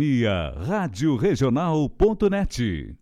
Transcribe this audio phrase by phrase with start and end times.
[0.00, 2.96] Via Rádio Regional.net.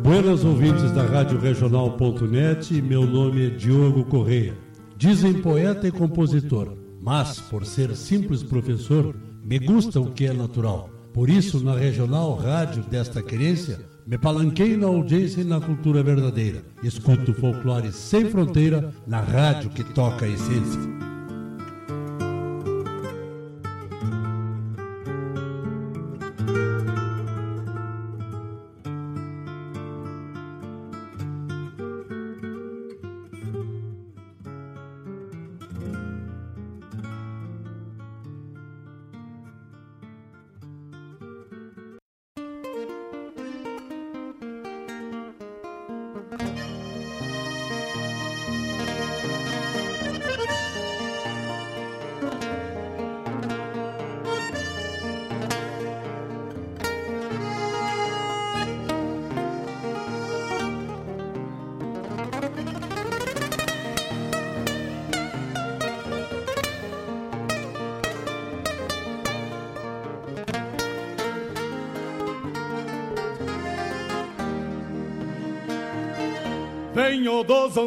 [0.00, 4.56] Buenas ouvintes da Rádio Regional.net, meu nome é Diogo Correia.
[4.96, 9.12] Dizem poeta e compositor, mas por ser simples professor,
[9.42, 10.88] me gusta o que é natural.
[11.12, 16.62] Por isso, na Regional Rádio desta querência, me palanquei na audiência e na cultura verdadeira.
[16.82, 21.13] Escuto folclore sem fronteira na rádio que toca a essência.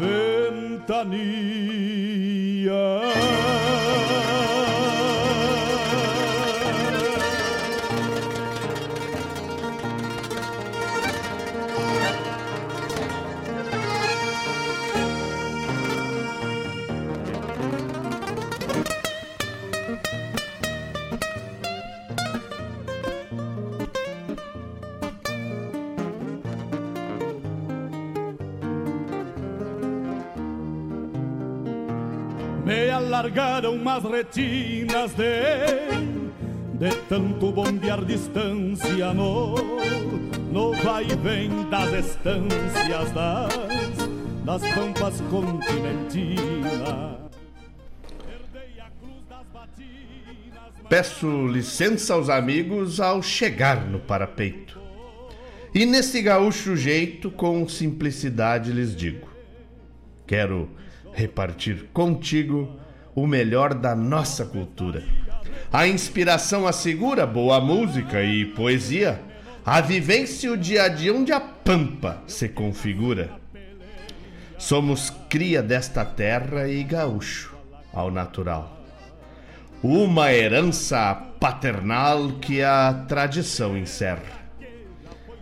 [0.00, 1.14] ventania.
[33.24, 35.40] Me alargaram umas retinas de
[36.74, 39.54] De tanto bombear distância no
[40.52, 43.50] No vai e vem das estâncias das
[44.44, 47.14] Das pampas continentinas
[50.86, 54.78] Peço licença aos amigos ao chegar no parapeito.
[55.74, 59.26] E nesse gaúcho jeito, com simplicidade lhes digo:
[60.26, 60.68] quero
[61.14, 62.83] repartir contigo
[63.14, 65.02] o melhor da nossa cultura.
[65.72, 69.20] A inspiração assegura boa música e poesia,
[69.64, 73.30] a vivência o dia a dia onde a pampa se configura.
[74.58, 77.54] Somos cria desta terra e gaúcho
[77.92, 78.74] ao natural
[79.84, 84.48] uma herança paternal que a tradição encerra.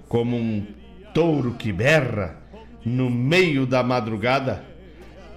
[0.08, 0.66] Como um
[1.14, 2.38] touro que berra
[2.84, 4.64] no meio da madrugada,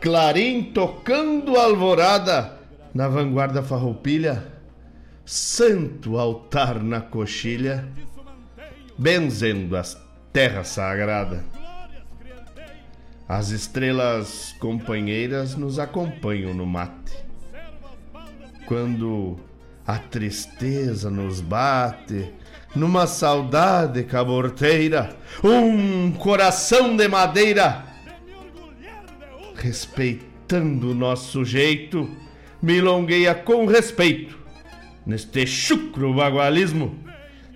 [0.05, 2.59] clarim tocando alvorada
[2.93, 4.45] na vanguarda farroupilha,
[5.25, 7.88] santo altar na coxilha,
[8.95, 9.99] benzendo as
[10.31, 11.41] terras sagradas.
[13.28, 17.17] As estrelas companheiras nos acompanham no mate
[18.67, 19.40] quando
[19.87, 22.31] a tristeza nos bate,
[22.75, 27.94] numa saudade caborteira, um coração de madeira,
[29.66, 32.08] respeitando o nosso jeito,
[32.62, 34.38] milongueia com respeito,
[35.03, 36.96] neste chucro bagualismo,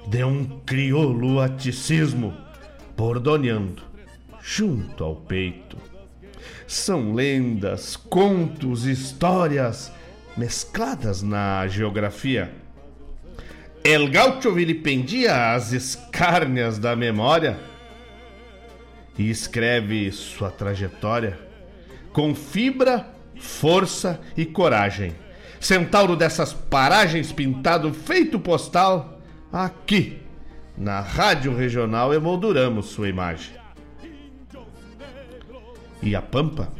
[0.07, 2.35] de um crioulo aticismo,
[2.97, 3.83] bordoneando
[4.41, 5.77] junto ao peito.
[6.65, 9.91] São lendas, contos, histórias
[10.35, 12.51] mescladas na geografia.
[13.83, 17.59] El Gaucho vilipendia as escárnias da memória
[19.15, 21.48] e escreve sua trajetória
[22.13, 23.07] com fibra,
[23.39, 25.13] força e coragem.
[25.59, 29.19] Centauro dessas paragens pintado feito postal,
[29.51, 30.19] aqui
[30.77, 33.53] na Rádio Regional emolduramos sua imagem.
[36.01, 36.71] E a Pampa?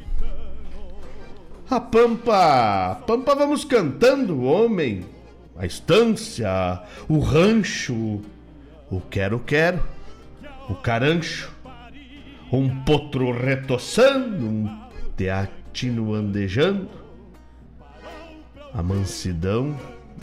[1.70, 5.06] A Pampa, a Pampa vamos cantando, homem,
[5.58, 8.22] a estância, o rancho,
[8.90, 9.84] o quero-quero,
[10.70, 11.52] o carancho,
[12.52, 14.79] um potro retoçando, um
[15.19, 16.89] teatino andejando,
[18.74, 19.77] a mansidão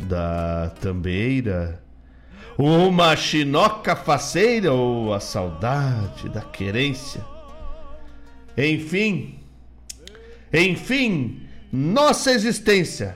[0.08, 1.82] da tambeira,
[2.56, 7.22] uma chinoca faceira ou a saudade da querência.
[8.56, 9.38] Enfim,
[10.50, 13.14] enfim, nossa existência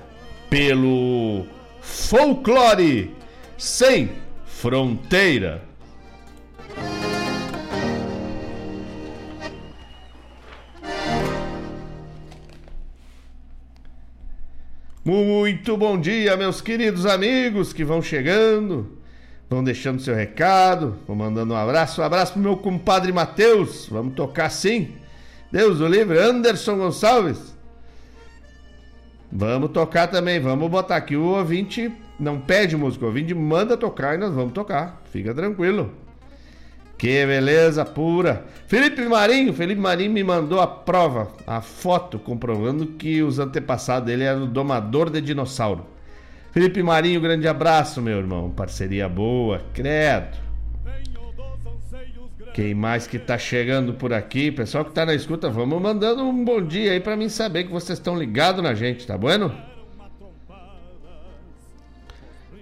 [0.50, 1.46] pelo
[1.80, 3.16] folclore
[3.56, 4.10] sem
[4.44, 5.69] fronteira.
[15.02, 18.98] Muito bom dia, meus queridos amigos que vão chegando,
[19.48, 22.02] vão deixando seu recado, vão mandando um abraço.
[22.02, 23.88] Um abraço pro meu compadre Matheus.
[23.90, 24.90] Vamos tocar sim.
[25.50, 27.56] Deus o livre, Anderson Gonçalves.
[29.32, 31.90] Vamos tocar também, vamos botar aqui o ouvinte.
[32.18, 35.00] Não pede música, o ouvinte manda tocar e nós vamos tocar.
[35.10, 35.94] Fica tranquilo.
[37.00, 38.44] Que beleza pura.
[38.66, 44.24] Felipe Marinho, Felipe Marinho me mandou a prova, a foto comprovando que os antepassados dele
[44.24, 45.86] eram domador de dinossauro.
[46.52, 48.50] Felipe Marinho, grande abraço, meu irmão.
[48.50, 50.36] Parceria boa, credo.
[52.52, 54.52] Quem mais que tá chegando por aqui?
[54.52, 57.72] Pessoal que tá na escuta, vamos mandando um bom dia aí para mim saber que
[57.72, 59.50] vocês estão ligados na gente, tá bueno?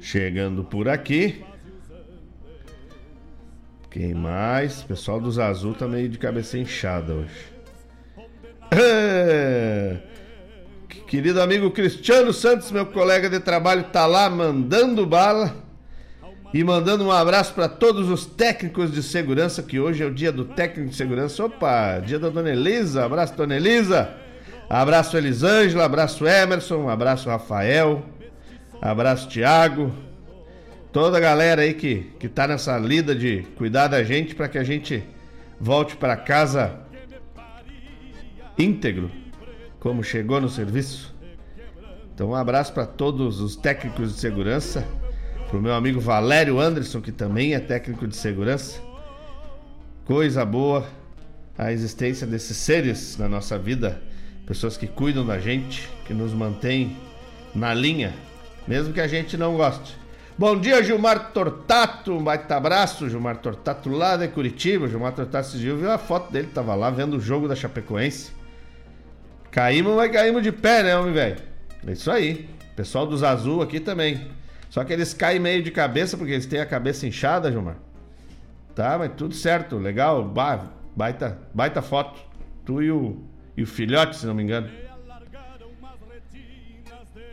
[0.01, 1.43] Chegando por aqui.
[3.91, 4.83] Quem mais?
[4.83, 7.59] Pessoal dos Azul tá meio de cabeça inchada hoje.
[8.81, 9.97] É.
[11.07, 15.57] Querido amigo Cristiano Santos, meu colega de trabalho, tá lá mandando bala
[16.53, 20.31] e mandando um abraço para todos os técnicos de segurança, que hoje é o dia
[20.31, 21.47] do técnico de segurança.
[21.47, 24.15] Opa, dia da Dona Elisa, abraço Dona Elisa.
[24.69, 28.05] Abraço Elisângela, abraço Emerson, abraço Rafael,
[28.83, 29.91] abraço Tiago,
[30.93, 34.59] toda a galera aí que, que tá nessa lida de cuidar da gente para que
[34.59, 35.03] a gente
[35.61, 36.81] volte para casa
[38.59, 39.11] íntegro,
[39.79, 41.15] como chegou no serviço.
[42.15, 44.85] Então, um abraço para todos os técnicos de segurança,
[45.49, 48.81] para o meu amigo Valério Anderson, que também é técnico de segurança.
[50.05, 50.87] Coisa boa
[51.57, 54.01] a existência desses seres na nossa vida,
[54.47, 56.97] pessoas que cuidam da gente, que nos mantêm
[57.55, 58.15] na linha,
[58.67, 59.97] mesmo que a gente não goste.
[60.39, 62.13] Bom dia, Gilmar Tortato.
[62.13, 64.87] Um baita abraço, Gilmar Tortato lá de Curitiba.
[64.87, 68.31] Gilmar Tortato dia viu a foto dele, tava lá vendo o jogo da Chapecoense.
[69.51, 71.43] Caímos, mas caímos de pé, né, homem velho?
[71.85, 72.49] É isso aí.
[72.77, 74.31] Pessoal dos Azul aqui também.
[74.71, 77.75] Só que eles caem meio de cabeça porque eles têm a cabeça inchada, Gilmar.
[78.77, 80.23] Tá, mas tudo certo, legal.
[80.23, 82.21] Ba baita, baita foto.
[82.65, 83.25] Tu e o,
[83.57, 84.71] e o filhote, se não me engano.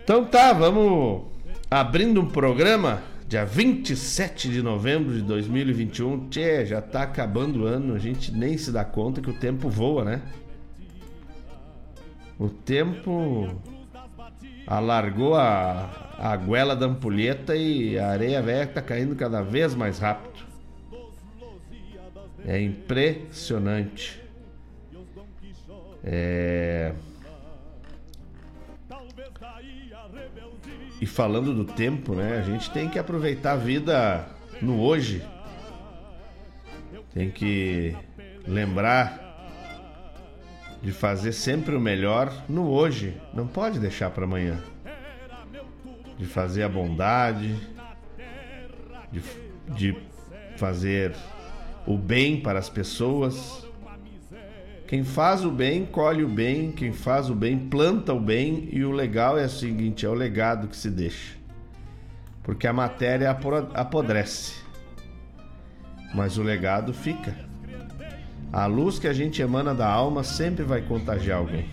[0.03, 1.34] Então tá, vamos
[1.79, 6.29] abrindo um programa, dia 27 de novembro de 2021.
[6.29, 9.67] Tchê, já tá acabando o ano, a gente nem se dá conta que o tempo
[9.67, 10.21] voa, né?
[12.39, 13.61] O tempo
[14.65, 19.99] alargou a, a goela da ampulheta e a areia velha tá caindo cada vez mais
[19.99, 20.45] rápido.
[22.45, 24.23] É impressionante.
[26.01, 26.93] É...
[30.99, 32.37] E falando do tempo, né?
[32.37, 34.27] A gente tem que aproveitar a vida
[34.61, 35.21] no hoje.
[37.13, 37.95] Tem que
[38.47, 39.25] lembrar
[40.81, 43.19] de fazer sempre o melhor no hoje.
[43.33, 44.61] Não pode deixar para amanhã.
[46.17, 47.55] De fazer a bondade,
[49.11, 49.21] de,
[49.73, 49.97] de
[50.57, 51.13] fazer
[51.85, 53.64] o bem para as pessoas.
[54.87, 56.71] Quem faz o bem, colhe o bem.
[56.71, 58.69] Quem faz o bem, planta o bem.
[58.71, 61.35] E o legal é o seguinte: é o legado que se deixa.
[62.43, 63.35] Porque a matéria
[63.73, 64.53] apodrece,
[66.13, 67.35] mas o legado fica.
[68.53, 71.67] A luz que a gente emana da alma sempre vai contagiar alguém.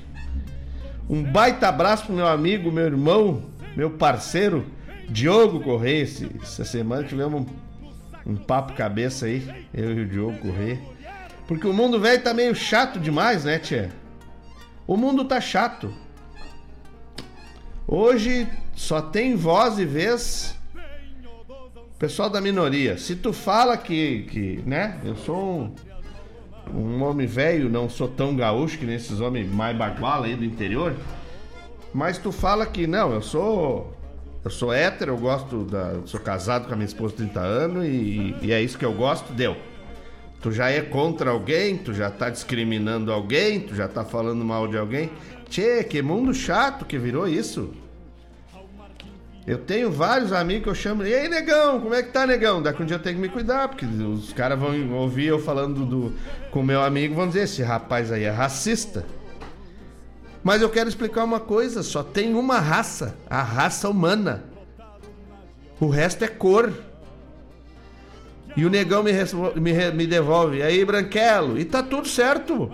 [1.09, 3.45] Um baita abraço pro meu amigo, meu irmão,
[3.77, 4.65] meu parceiro,
[5.11, 6.09] Diogo Correia.
[6.43, 10.92] Essa semana tivemos um, um papo cabeça aí, eu e o Diogo Correia.
[11.53, 13.93] Porque o mundo velho tá meio chato demais, né, tia?
[14.87, 15.93] O mundo tá chato.
[17.87, 20.59] Hoje só tem voz e vez
[21.99, 25.75] pessoal da minoria, se tu fala que, que né, eu sou um,
[26.75, 30.97] um homem velho, não sou tão gaúcho que nesses homens mais baguala aí do interior,
[31.95, 33.95] mas tu fala que não, eu sou
[34.43, 35.91] eu sou hétero, eu gosto da.
[35.91, 38.85] Eu sou casado com a minha esposa há 30 anos e, e é isso que
[38.85, 39.55] eu gosto, deu.
[40.43, 44.67] Tu já é contra alguém, tu já tá discriminando alguém, tu já tá falando mal
[44.67, 45.11] de alguém.
[45.49, 47.73] Tchê, que mundo chato que virou isso.
[49.47, 52.61] Eu tenho vários amigos que eu chamo, e aí, negão, como é que tá, negão?
[52.61, 55.85] Daqui um dia eu tenho que me cuidar, porque os caras vão ouvir eu falando
[55.85, 56.13] do,
[56.51, 59.05] com meu amigo, vão dizer, esse rapaz aí é racista.
[60.43, 64.45] Mas eu quero explicar uma coisa, só tem uma raça, a raça humana.
[65.79, 66.73] O resto é cor.
[68.57, 69.13] E o negão me,
[69.61, 72.71] me, me devolve, aí, branquelo, e tá tudo certo.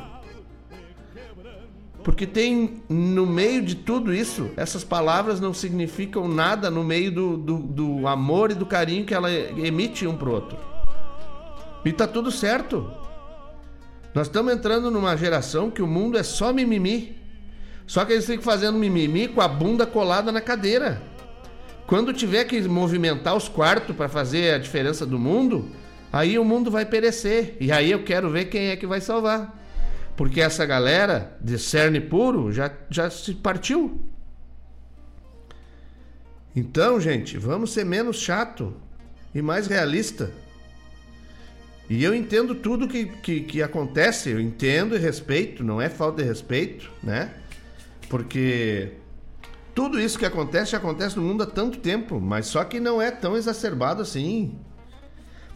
[2.03, 7.37] Porque tem no meio de tudo isso, essas palavras não significam nada no meio do,
[7.37, 10.59] do, do amor e do carinho que ela emite um pro outro.
[11.85, 12.91] E tá tudo certo.
[14.15, 17.17] Nós estamos entrando numa geração que o mundo é só mimimi.
[17.87, 21.01] Só que eles ficam fazendo mimimi com a bunda colada na cadeira.
[21.89, 25.71] Quando tiver que movimentar os quartos para fazer a diferença do mundo,
[26.13, 27.57] aí o mundo vai perecer.
[27.59, 29.59] E aí eu quero ver quem é que vai salvar.
[30.15, 34.03] Porque essa galera de cerne puro já, já se partiu.
[36.55, 38.75] Então, gente, vamos ser menos chato
[39.35, 40.31] e mais realista.
[41.89, 46.21] E eu entendo tudo que, que, que acontece, eu entendo e respeito, não é falta
[46.23, 47.33] de respeito, né?
[48.11, 48.93] Porque
[49.79, 53.13] tudo isso que acontece acontece no mundo há tanto tempo, mas só que não é
[53.13, 54.59] tão exacerbado assim.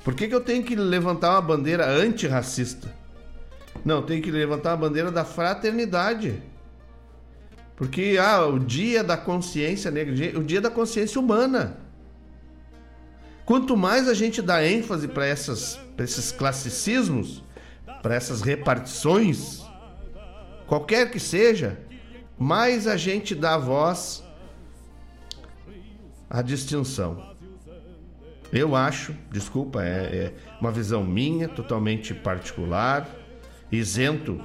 [0.05, 2.95] Por que, que eu tenho que levantar uma bandeira antirracista?
[3.85, 6.41] Não, tem que levantar a bandeira da fraternidade.
[7.75, 11.79] Porque ah, o dia da consciência negra, o dia da consciência humana.
[13.45, 17.43] Quanto mais a gente dá ênfase para esses classicismos,
[18.01, 19.63] para essas repartições,
[20.69, 21.77] qualquer que seja,
[22.43, 24.25] mais a gente dá voz
[26.29, 27.33] à distinção.
[28.53, 33.09] Eu acho, desculpa, é, é uma visão minha, totalmente particular
[33.71, 34.39] isento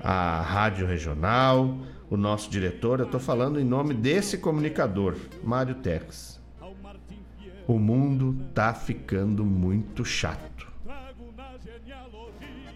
[0.00, 1.78] a rádio regional,
[2.10, 6.40] o nosso diretor, eu estou falando em nome desse comunicador, Mário Tex.
[7.66, 10.66] O mundo tá ficando muito chato.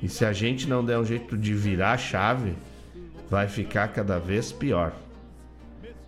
[0.03, 2.55] E se a gente não der um jeito de virar a chave,
[3.31, 4.93] vai ficar cada vez pior.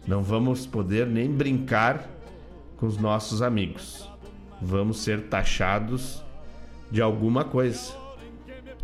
[0.06, 2.08] Não vamos poder nem brincar
[2.76, 4.08] com os nossos amigos.
[4.60, 6.22] Vamos ser taxados
[6.90, 7.94] de alguma coisa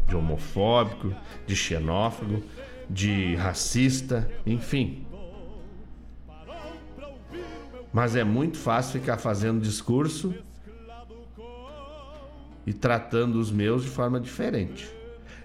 [0.07, 1.12] de homofóbico,
[1.47, 2.43] de xenófobo,
[2.88, 5.05] de racista, enfim.
[7.93, 10.35] Mas é muito fácil ficar fazendo discurso
[12.66, 14.96] e tratando os meus de forma diferente.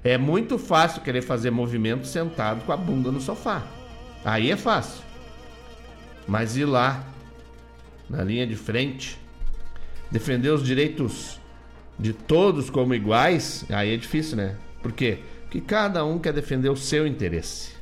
[0.03, 3.63] É muito fácil querer fazer movimento sentado com a bunda no sofá.
[4.25, 5.03] Aí é fácil.
[6.27, 7.03] Mas ir lá,
[8.09, 9.19] na linha de frente,
[10.09, 11.39] defender os direitos
[11.99, 14.55] de todos como iguais, aí é difícil, né?
[14.81, 15.19] Por quê?
[15.43, 17.73] Porque cada um quer defender o seu interesse.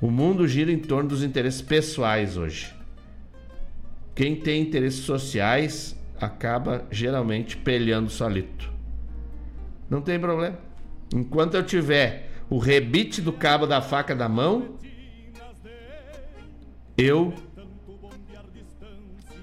[0.00, 2.74] O mundo gira em torno dos interesses pessoais hoje.
[4.14, 8.70] Quem tem interesses sociais acaba geralmente pelhando solito.
[9.88, 10.58] Não tem problema.
[11.12, 14.78] Enquanto eu tiver o rebite do cabo da faca da mão,
[16.96, 17.34] eu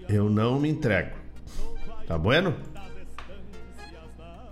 [0.07, 1.15] eu não me entrego.
[2.07, 2.55] Tá bueno?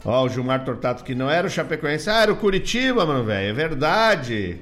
[0.06, 3.50] Ó, o Gilmar Tortato que não era o Chapecoense, ah, era o Curitiba, mano, velho.
[3.50, 4.62] É verdade.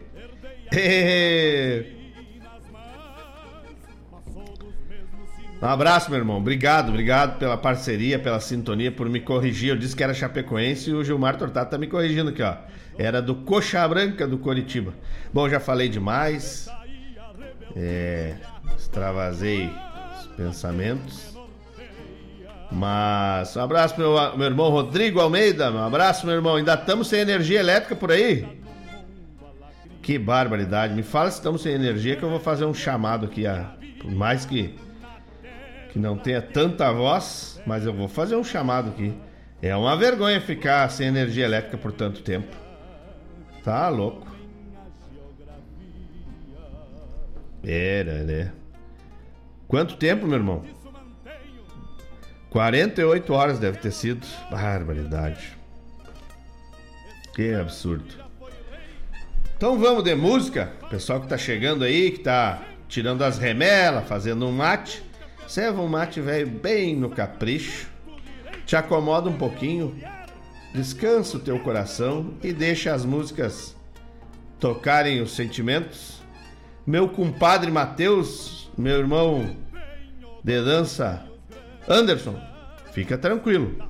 [5.61, 6.37] Um abraço, meu irmão.
[6.37, 9.69] Obrigado, obrigado pela parceria, pela sintonia, por me corrigir.
[9.69, 12.55] Eu disse que era Chapecoense e o Gilmar Tortato tá me corrigindo aqui, ó.
[12.97, 14.93] Era do Coxa Branca do Curitiba.
[15.33, 16.69] Bom, já falei demais.
[17.75, 18.35] É,
[18.77, 19.69] extravasei
[20.19, 21.37] os pensamentos.
[22.71, 25.71] Mas um abraço pro meu, meu irmão Rodrigo Almeida.
[25.71, 26.55] Um abraço, meu irmão.
[26.55, 28.45] Ainda estamos sem energia elétrica por aí?
[30.01, 30.93] Que barbaridade.
[30.93, 33.47] Me fala se estamos sem energia que eu vou fazer um chamado aqui.
[33.47, 33.71] A,
[34.01, 34.75] por mais que,
[35.97, 39.11] que não tenha tanta voz, mas eu vou fazer um chamado aqui.
[39.59, 42.55] É uma vergonha ficar sem energia elétrica por tanto tempo.
[43.63, 44.27] Tá louco.
[47.63, 48.51] Era, né?
[49.67, 50.63] Quanto tempo, meu irmão?
[52.51, 54.25] 48 horas deve ter sido.
[54.51, 55.57] Barbaridade.
[57.33, 58.23] Que absurdo.
[59.57, 60.71] Então vamos de música.
[60.91, 65.06] Pessoal que tá chegando aí, que tá tirando as remelas, fazendo um mate.
[65.47, 67.89] Serva um mate velho bem no capricho,
[68.65, 69.97] te acomoda um pouquinho,
[70.73, 73.73] descansa o teu coração e deixa as músicas
[74.59, 76.21] tocarem os sentimentos.
[76.85, 79.55] Meu compadre Matheus, meu irmão
[80.43, 81.25] de dança
[81.87, 82.37] Anderson,
[82.91, 83.87] fica tranquilo.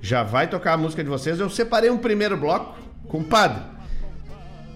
[0.00, 1.40] Já vai tocar a música de vocês.
[1.40, 2.78] Eu separei um primeiro bloco.
[3.08, 3.62] Compadre,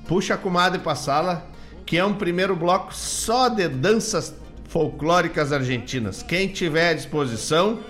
[0.09, 1.47] puxa a comadre pra sala,
[1.85, 4.35] que é um primeiro bloco só de danças
[4.77, 6.23] folclóricas argentinas.
[6.23, 7.81] Quem tiver à disposição,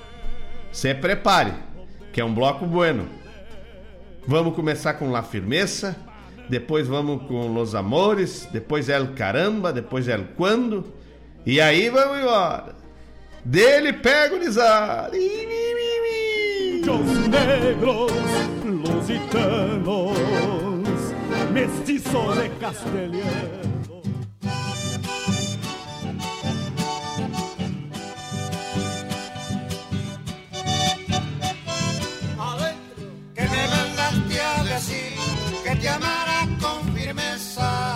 [0.70, 1.52] se prepare,
[2.12, 3.08] que é um bloco bueno.
[4.24, 5.96] Vamos começar com La Firmeza,
[6.48, 10.94] depois vamos com Los Amores, depois El Caramba, depois El Quando,
[11.44, 12.76] e aí vamos embora.
[13.44, 15.10] Dele pega o Nizar.
[16.84, 18.12] Los negros,
[18.64, 20.16] lusitanos,
[21.52, 22.48] mestizos de
[34.76, 35.62] castellano.
[35.64, 37.95] que te amara con firmeza.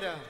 [0.00, 0.29] Yeah.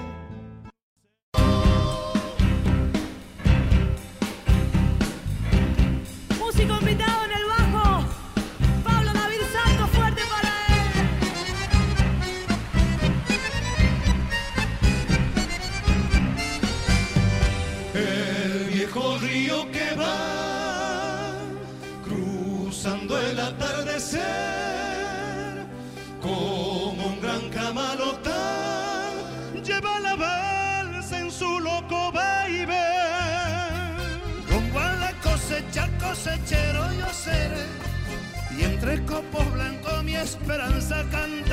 [39.11, 41.50] copos blancos mi esperanza canta.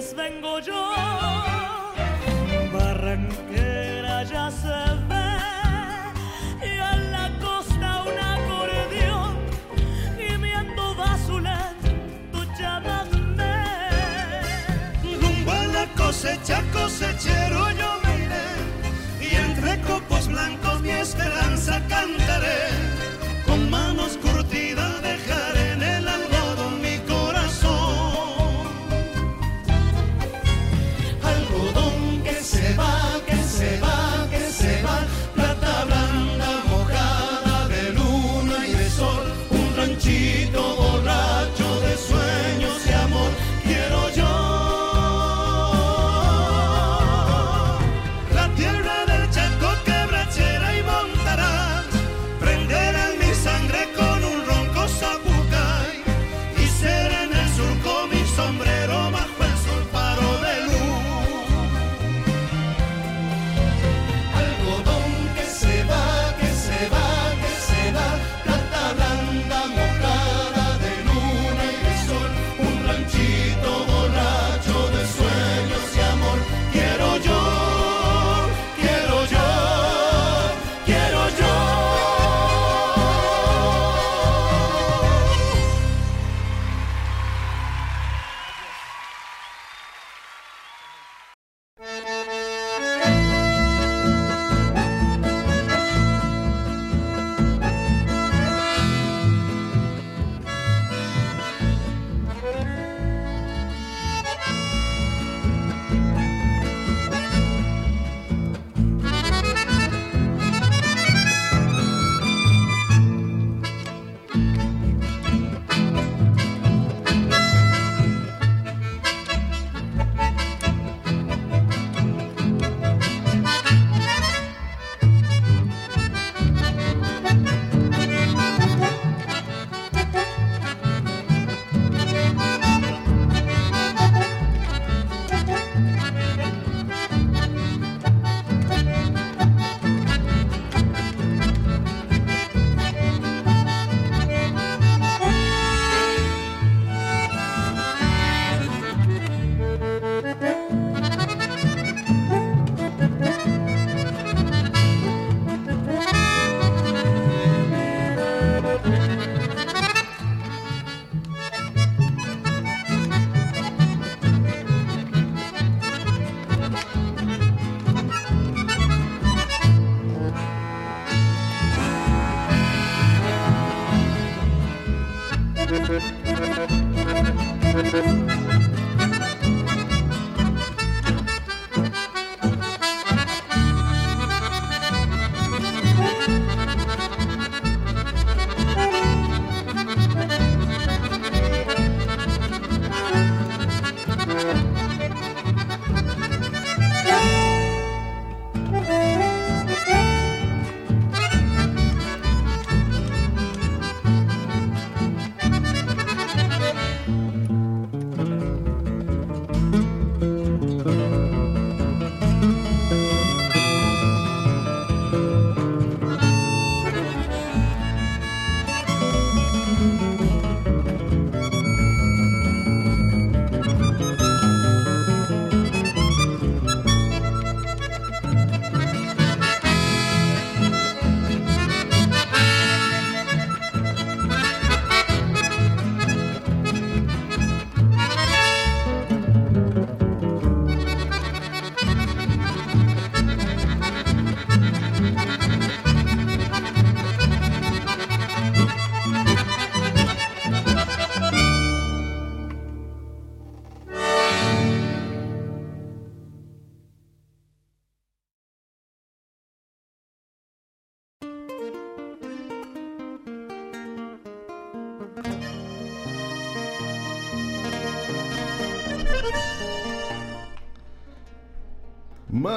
[0.00, 0.89] les vengo yo.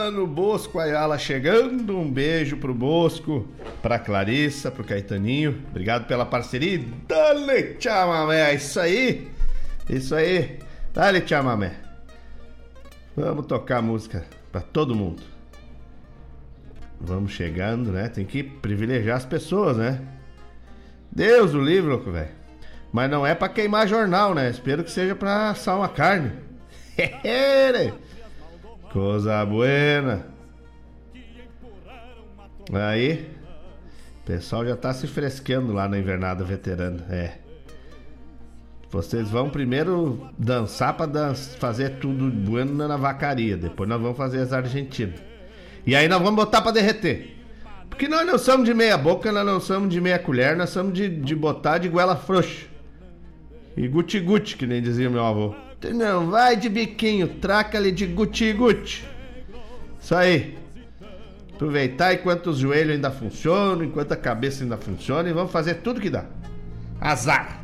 [0.04, 3.48] Mano Bosco Ayala chegando, um beijo pro Bosco,
[3.82, 5.64] pra Clarissa, pro Caetaninho.
[5.70, 6.84] Obrigado pela parceria.
[7.08, 9.32] Dale, chamamé, é isso aí.
[9.90, 10.60] Isso aí.
[10.94, 11.76] Dale, chamamé.
[13.16, 15.24] Vamos tocar música pra todo mundo.
[17.00, 18.10] Vamos chegando, né?
[18.10, 20.02] Tem que privilegiar as pessoas, né?
[21.10, 22.32] Deus o livre, louco, velho.
[22.92, 24.50] Mas não é pra queimar jornal, né?
[24.50, 26.34] Espero que seja pra assar uma carne.
[28.94, 30.28] Coisa buena.
[32.72, 33.28] Aí,
[34.22, 37.04] o pessoal já tá se fresqueando lá na invernada veterana.
[37.10, 37.40] É.
[38.92, 43.58] Vocês vão primeiro dançar pra dan fazer tudo bueno na vacaria.
[43.58, 45.20] Depois nós vamos fazer as argentinas.
[45.88, 47.36] E aí nós vamos botar pra derreter.
[47.90, 50.94] Porque nós não somos de meia boca, nós não somos de meia colher, nós somos
[50.94, 52.68] de, de botar de goela frouxa.
[53.76, 55.56] E guti-guti, que nem dizia meu avô.
[55.92, 59.08] Não, vai de biquinho, traca-lhe de guti-guti.
[60.00, 60.58] Isso aí.
[61.54, 66.02] Aproveitar enquanto os joelhos ainda funcionam, enquanto a cabeça ainda funciona e vamos fazer tudo
[66.02, 66.26] que dá.
[67.00, 67.62] Azar.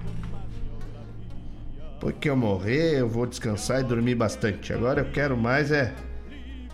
[1.99, 4.71] Porque eu morrer, eu vou descansar e dormir bastante.
[4.71, 5.93] Agora eu quero mais é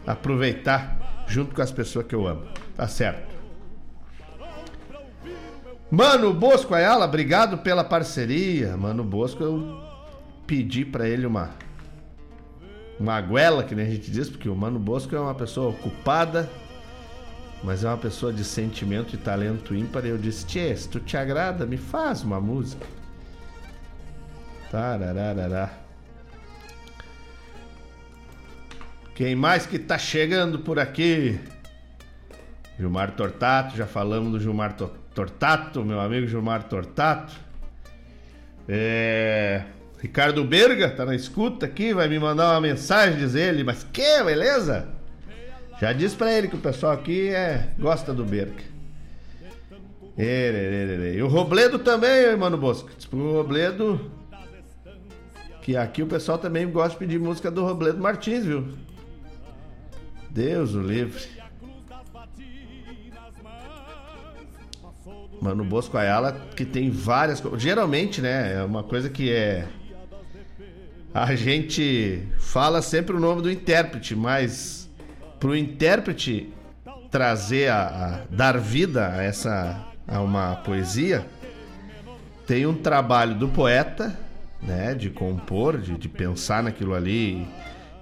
[0.06, 2.44] aproveitar junto com as pessoas que eu amo.
[2.76, 3.36] Tá certo.
[5.90, 8.76] Mano Bosco Ayala, obrigado pela parceria.
[8.78, 9.85] Mano Bosco, eu
[10.46, 11.52] pedi para ele uma
[13.00, 16.50] uma aguela, que nem a gente diz, porque o Mano Bosco é uma pessoa ocupada,
[17.64, 20.06] mas é uma pessoa de sentimento e talento ímpar.
[20.06, 22.86] E eu disse: Tchê, se tu te agrada, me faz uma música.
[24.72, 25.72] Tarararará.
[29.14, 31.40] Quem mais que tá chegando por aqui?
[32.78, 34.76] Gilmar Tortato, já falamos do Gilmar
[35.14, 37.34] Tortato, meu amigo Gilmar Tortato.
[38.68, 39.64] É.
[40.06, 44.24] Ricardo Berga tá na escuta aqui, vai me mandar uma mensagem, diz ele, mas que,
[44.24, 44.88] beleza?
[45.82, 48.64] Já disse pra ele que o pessoal aqui é, gosta do Berga.
[50.16, 52.92] E o Robledo também, mano Bosco.
[52.96, 54.12] Diz pro Robledo
[55.64, 58.68] que aqui o pessoal também gosta de pedir música do Robledo Martins, viu?
[60.30, 61.24] Deus o livre.
[65.42, 68.54] Mano Bosco Ayala, que tem várias Geralmente, né?
[68.54, 69.68] É uma coisa que é.
[71.16, 74.92] A gente fala sempre o nome do intérprete, mas
[75.40, 76.54] pro intérprete
[77.10, 81.26] trazer a, a dar vida a essa a uma poesia,
[82.46, 84.14] tem um trabalho do poeta,
[84.62, 87.48] né, de compor, de, de pensar naquilo ali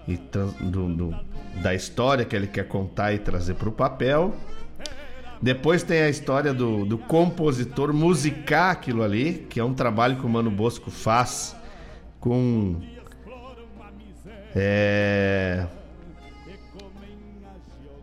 [0.08, 0.18] e,
[0.60, 1.16] do, do,
[1.62, 4.34] da história que ele quer contar e trazer para o papel.
[5.40, 10.26] Depois tem a história do, do compositor musicar aquilo ali, que é um trabalho que
[10.26, 11.56] o Mano Bosco faz
[12.24, 12.82] com.
[14.56, 15.66] É,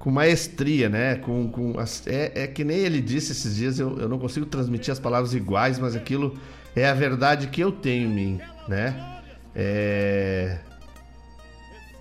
[0.01, 1.17] com maestria, né?
[1.17, 1.75] Com, com
[2.07, 5.35] é, é, que nem ele disse esses dias, eu, eu não consigo transmitir as palavras
[5.35, 6.37] iguais, mas aquilo
[6.75, 9.21] é a verdade que eu tenho em mim, né?
[9.55, 10.59] É,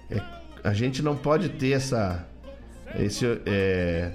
[0.09, 0.21] é
[0.63, 2.25] a gente não pode ter essa.
[2.95, 4.11] Esse, é,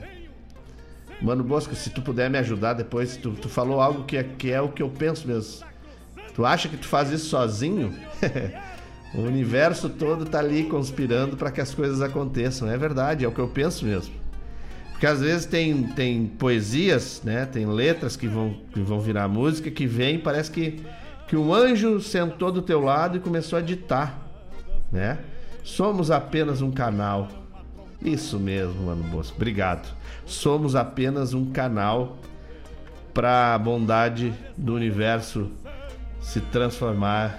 [1.20, 4.50] Mano Bosco, se tu puder me ajudar depois, tu, tu falou algo que é, que
[4.50, 5.64] é o que eu penso mesmo.
[6.34, 7.94] Tu acha que tu faz isso sozinho?
[9.14, 12.68] o universo todo tá ali conspirando para que as coisas aconteçam.
[12.68, 14.12] É verdade, é o que eu penso mesmo.
[14.90, 17.46] Porque às vezes tem, tem poesias, né?
[17.46, 20.80] Tem letras que vão, que vão virar música que vem, parece que,
[21.28, 24.18] que um anjo sentou do teu lado e começou a ditar,
[24.90, 25.18] né?
[25.62, 27.28] Somos apenas um canal.
[28.02, 29.36] Isso mesmo, mano Bosco.
[29.36, 29.88] Obrigado.
[30.26, 32.18] Somos apenas um canal
[33.12, 35.50] para a bondade do universo
[36.20, 37.38] se transformar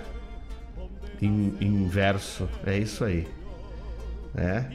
[1.21, 2.47] em, em verso.
[2.65, 3.27] É isso aí.
[4.33, 4.71] né?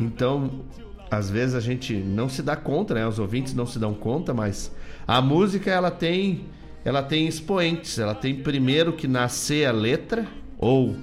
[0.00, 0.62] Então,
[1.10, 3.06] às vezes a gente não se dá conta, né?
[3.06, 4.72] Os ouvintes não se dão conta, mas
[5.06, 6.44] a música ela tem
[6.84, 7.98] ela tem expoentes.
[7.98, 10.26] Ela tem primeiro que nascer a letra
[10.58, 10.96] ou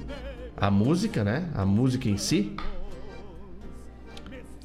[0.55, 1.49] a música, né?
[1.53, 2.55] A música em si.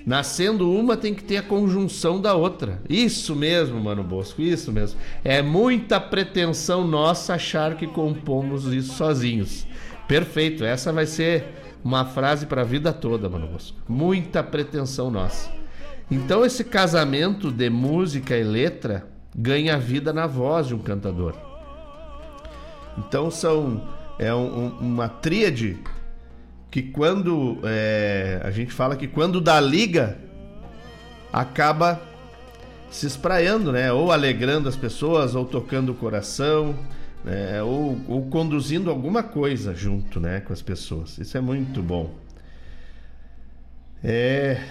[0.04, 2.82] Nascendo uma tem que ter a conjunção da outra.
[2.88, 4.98] Isso mesmo, mano Bosco, isso mesmo.
[5.22, 9.66] É muita pretensão nossa achar que compomos isso sozinhos.
[10.06, 11.44] Perfeito, essa vai ser
[11.82, 13.76] uma frase para a vida toda, mano Bosco.
[13.88, 15.50] Muita pretensão nossa.
[16.10, 21.34] Então esse casamento de música e letra ganha vida na voz de um cantador.
[22.98, 23.88] Então são
[24.18, 25.78] é um, uma tríade
[26.70, 30.18] que quando é, a gente fala que quando dá liga
[31.32, 32.00] acaba
[32.90, 33.92] se espraiando, né?
[33.92, 36.76] Ou alegrando as pessoas, ou tocando o coração,
[37.24, 37.62] né?
[37.62, 40.40] ou, ou conduzindo alguma coisa junto, né?
[40.40, 41.18] Com as pessoas.
[41.18, 42.14] Isso é muito bom.
[44.02, 44.62] É.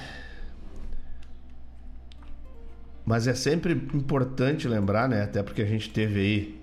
[3.05, 5.23] Mas é sempre importante lembrar, né?
[5.23, 6.61] Até porque a gente teve aí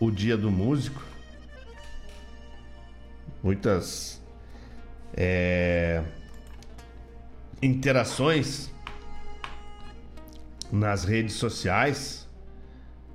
[0.00, 1.04] o dia do músico
[3.42, 4.20] muitas
[5.14, 6.02] é,
[7.62, 8.70] interações
[10.72, 12.19] nas redes sociais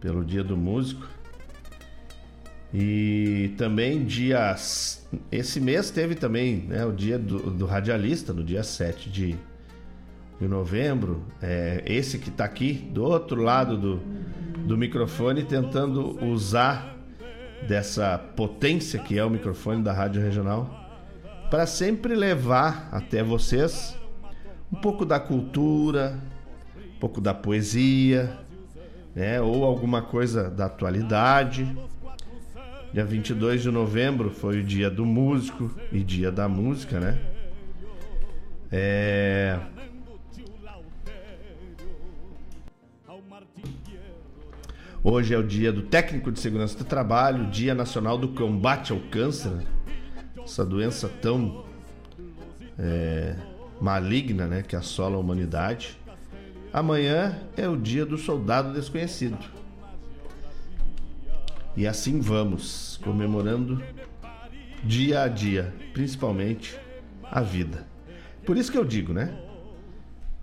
[0.06, 1.08] pelo Dia do Músico.
[2.72, 5.08] E também dias.
[5.32, 9.36] Esse mês teve também né, o dia do, do, radialista, no dia 7 de,
[10.40, 11.24] de novembro.
[11.42, 13.96] É, esse que está aqui do outro lado do,
[14.68, 16.96] do microfone, tentando usar
[17.68, 20.70] dessa potência que é o microfone da Rádio Regional,
[21.50, 23.98] para sempre levar até vocês
[24.72, 26.20] um pouco da cultura,
[26.96, 28.45] um pouco da poesia,
[29.16, 31.66] né, ou alguma coisa da atualidade.
[32.94, 37.18] Dia 22 de novembro foi o dia do músico e dia da música, né?
[38.72, 39.60] É...
[45.04, 49.00] Hoje é o dia do técnico de segurança do trabalho, dia nacional do combate ao
[49.00, 49.52] câncer,
[50.44, 51.64] essa doença tão
[52.80, 53.36] é,
[53.80, 55.96] maligna, né, que assola a humanidade.
[56.76, 59.38] Amanhã é o dia do soldado desconhecido.
[61.78, 63.82] E assim vamos, comemorando
[64.84, 66.78] dia a dia, principalmente
[67.24, 67.88] a vida.
[68.46, 69.40] Por isso que eu digo, né?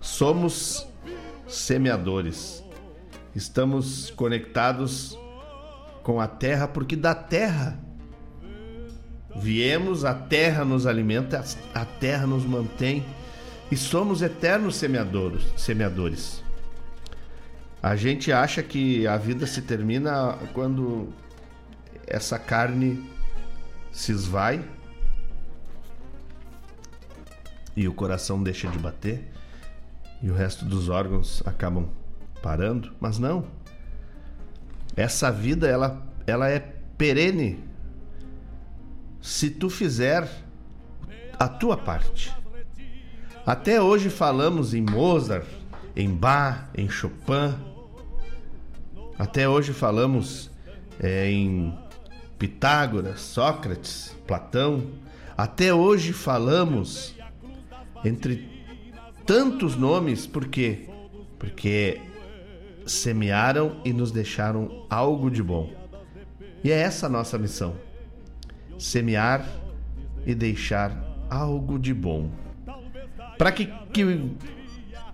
[0.01, 0.87] Somos
[1.47, 2.63] semeadores
[3.35, 5.17] Estamos conectados
[6.03, 7.79] com a terra porque da terra
[9.35, 13.03] viemos, a terra nos alimenta, a terra nos mantém
[13.73, 16.43] e somos eternos semeadores, semeadores.
[17.81, 21.11] A gente acha que a vida se termina quando
[22.05, 23.09] essa carne
[23.91, 24.63] se esvai
[27.75, 29.27] e o coração deixa de bater
[30.21, 31.89] e o resto dos órgãos acabam
[32.43, 33.47] parando, mas não.
[34.95, 36.59] Essa vida ela ela é
[36.95, 37.59] perene
[39.19, 40.29] se tu fizer
[41.39, 42.42] a tua parte.
[43.45, 45.45] Até hoje falamos em Mozart,
[45.93, 47.53] em Bach, em Chopin.
[49.19, 50.49] Até hoje falamos
[50.97, 51.77] é, em
[52.39, 54.87] Pitágoras, Sócrates, Platão.
[55.37, 57.13] Até hoje falamos
[58.05, 58.49] entre
[59.25, 60.87] tantos nomes, por quê?
[61.37, 61.99] Porque
[62.85, 65.69] semearam e nos deixaram algo de bom.
[66.63, 67.75] E é essa a nossa missão:
[68.79, 69.45] semear
[70.25, 70.97] e deixar
[71.29, 72.42] algo de bom.
[73.37, 74.31] Para que, que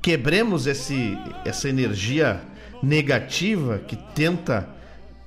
[0.01, 2.41] quebremos esse, essa energia
[2.81, 4.67] negativa que tenta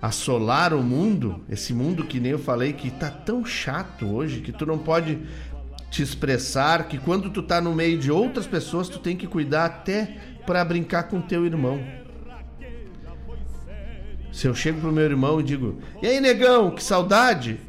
[0.00, 4.50] assolar o mundo, esse mundo que nem eu falei que tá tão chato hoje, que
[4.50, 5.18] tu não pode
[5.90, 9.66] te expressar, que quando tu tá no meio de outras pessoas, tu tem que cuidar
[9.66, 10.16] até
[10.46, 11.80] para brincar com teu irmão.
[14.32, 17.60] Se eu chego pro meu irmão e digo: "E aí, negão, que saudade?"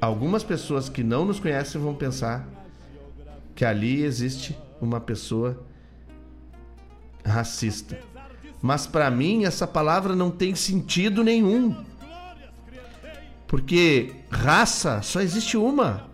[0.00, 2.48] Algumas pessoas que não nos conhecem vão pensar
[3.54, 5.66] que ali existe uma pessoa
[7.24, 7.98] racista.
[8.62, 11.84] Mas para mim essa palavra não tem sentido nenhum.
[13.46, 16.08] Porque raça só existe uma.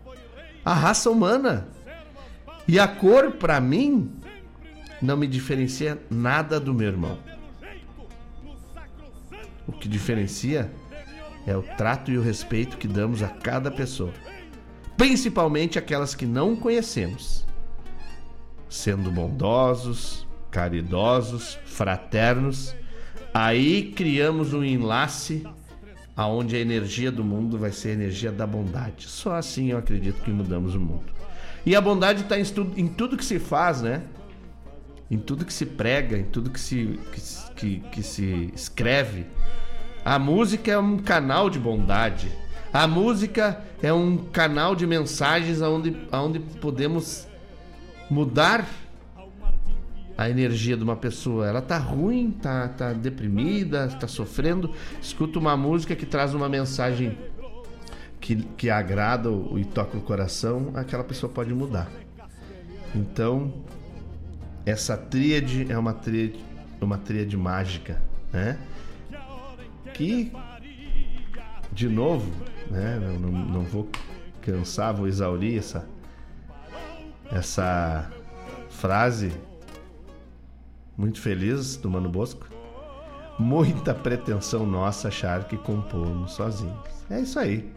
[0.65, 1.69] A raça humana.
[2.67, 4.11] E a cor, para mim,
[5.01, 7.19] não me diferencia nada do meu irmão.
[9.69, 10.71] O que diferencia
[11.47, 14.13] é o trato e o respeito que damos a cada pessoa,
[14.97, 17.45] principalmente aquelas que não conhecemos,
[18.69, 22.75] sendo bondosos, caridosos, fraternos.
[23.35, 25.47] Aí criamos um enlace
[26.17, 29.07] aonde a energia do mundo vai ser a energia da bondade.
[29.07, 31.13] Só assim eu acredito que mudamos o mundo.
[31.65, 32.45] E a bondade está em,
[32.77, 34.03] em, tudo que se faz, né?
[35.11, 37.21] Em tudo que se prega, em tudo que se, que,
[37.55, 39.27] que, que se escreve.
[40.05, 42.31] A música é um canal de bondade.
[42.77, 47.27] A música é um canal de mensagens onde, onde podemos
[48.11, 48.69] mudar
[50.15, 51.47] a energia de uma pessoa.
[51.47, 54.75] Ela tá ruim, tá, tá deprimida, tá sofrendo.
[55.01, 57.17] Escuta uma música que traz uma mensagem
[58.21, 61.91] que, que agrada e toca o coração, aquela pessoa pode mudar.
[62.95, 63.55] Então,
[64.67, 66.45] essa tríade é uma tríade,
[66.79, 68.59] uma tríade mágica, né?
[69.95, 70.31] Que,
[71.73, 72.31] de novo,
[72.71, 72.99] né?
[73.21, 73.89] Não, não vou
[74.41, 75.87] cansar, vou exaurir essa,
[77.31, 78.11] essa
[78.71, 79.33] frase
[80.97, 82.47] muito feliz do Mano Bosco.
[83.39, 87.05] Muita pretensão nossa achar que compomos sozinhos.
[87.11, 87.71] É isso aí.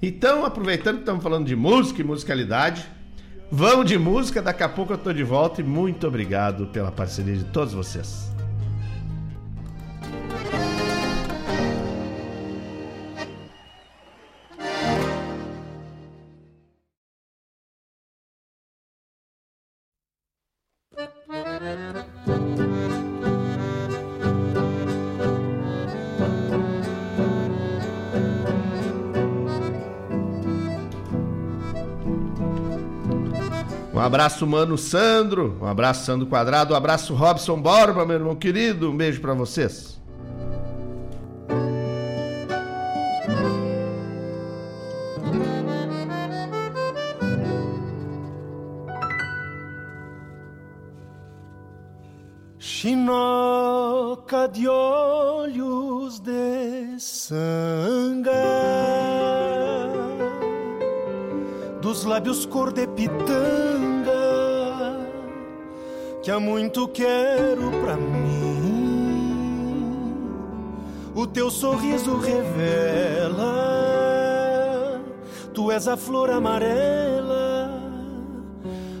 [0.00, 2.88] Então, aproveitando que estamos falando de música e musicalidade,
[3.50, 4.40] vamos de música.
[4.40, 8.33] Daqui a pouco eu estou de volta e muito obrigado pela parceria de todos vocês.
[34.14, 35.58] Abraço, mano Sandro.
[35.60, 36.72] Um abraço, Sandro Quadrado.
[36.72, 38.88] Um abraço, Robson Borba, meu irmão querido.
[38.88, 40.00] Um beijo para vocês.
[52.56, 58.30] Chinoca de olhos de sanga
[61.80, 64.03] Dos lábios cor de pitanga
[66.24, 68.54] que há muito quero pra mim.
[71.14, 73.44] O teu sorriso revela,
[75.52, 77.78] tu és a flor amarela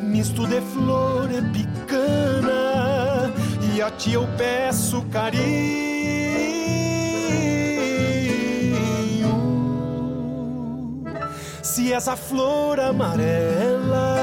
[0.00, 3.32] misto de flor e picana,
[3.74, 5.89] e a ti eu peço carinho
[11.80, 14.18] Se essa flor amarela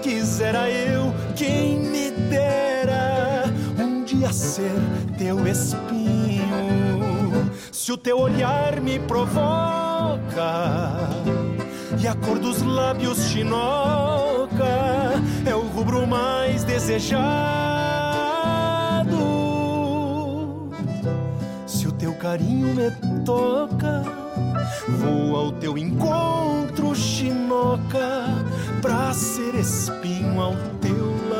[0.00, 3.46] quisera eu quem me dera
[3.76, 4.70] um dia ser
[5.18, 7.50] teu espinho.
[7.72, 10.20] Se o teu olhar me provoca
[12.00, 14.54] e a cor dos lábios chinoca
[15.44, 17.10] é o rubro mais desejado.
[21.66, 22.92] Se o teu carinho me
[23.24, 24.21] toca
[24.88, 28.28] Vou ao teu encontro, chinoca,
[28.80, 31.31] pra ser espinho ao teu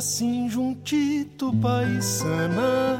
[0.00, 2.98] assim juntito, paisana.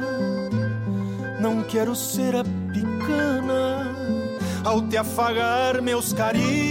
[1.39, 3.87] Não quero ser a picana
[4.63, 6.61] ao te afagar meus carinhos.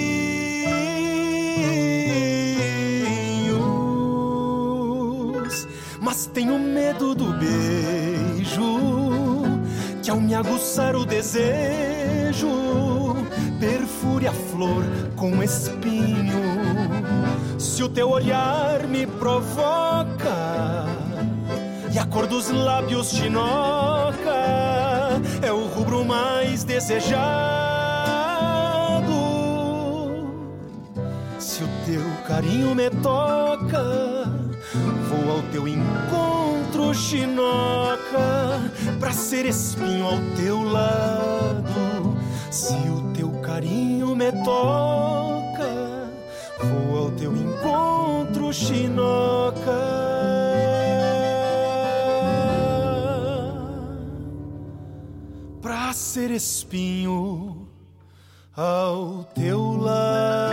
[6.00, 8.78] Mas tenho medo do beijo
[10.00, 12.48] que ao me aguçar o desejo
[13.58, 14.84] perfure a flor
[15.16, 16.39] com espinho.
[17.80, 20.84] Se o teu olhar me provoca
[21.90, 24.34] e a cor dos lábios chinoca
[25.40, 27.40] é o rubro mais desejado.
[32.28, 33.82] carinho me toca,
[35.08, 38.60] vou ao teu encontro, chinoca,
[39.00, 42.14] pra ser espinho ao teu lado.
[42.50, 45.19] Se o teu carinho me toca,
[47.20, 49.60] teu encontro, chinoca.
[55.60, 57.68] Pra ser espinho
[58.56, 60.49] ao teu lado.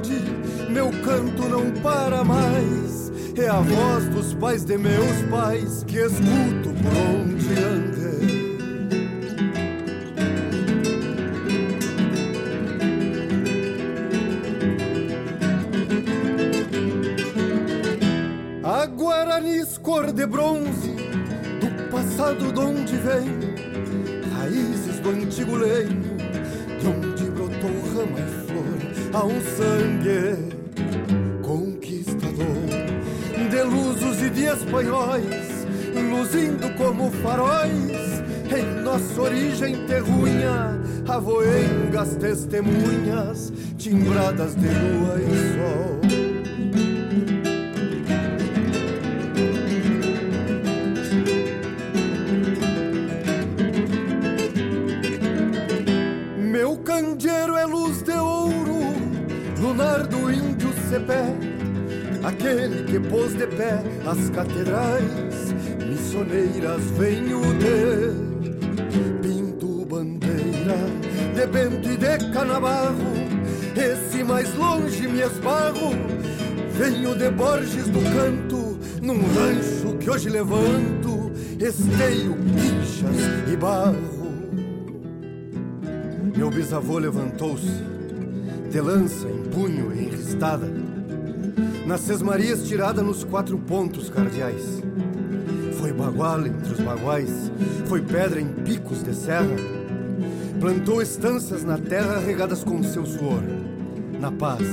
[0.00, 3.10] Comande Meu canto não para mais.
[3.36, 7.79] É a voz dos pais de meus pais Que escuto por onde ande
[34.80, 35.60] espanhóis
[36.10, 38.22] Luzindo como faróis.
[38.50, 46.00] Em nossa origem terrunha Avoengas testemunhas Timbradas de lua e sol.
[56.38, 58.94] Meu candeeiro é luz de ouro,
[59.58, 61.19] lunar do índio cepé,
[62.30, 65.54] aquele que pôs de pé as catedrais
[65.86, 71.00] missioneiras venho de pinto bandeira
[71.34, 73.14] de bento e de canabarro,
[73.74, 75.92] esse mais longe me esbarro,
[76.72, 84.20] venho de Borges do Canto, num rancho que hoje levanto, esteio pinchas e barro.
[86.36, 87.82] Meu bisavô levantou-se,
[88.70, 90.68] de lança em punho enristada,
[91.90, 94.80] nas sesmarias tirada nos quatro pontos cardeais.
[95.80, 97.50] Foi bagual entre os baguais,
[97.86, 99.56] foi pedra em picos de serra,
[100.60, 103.42] plantou estâncias na terra regadas com seu suor,
[104.20, 104.68] na paz,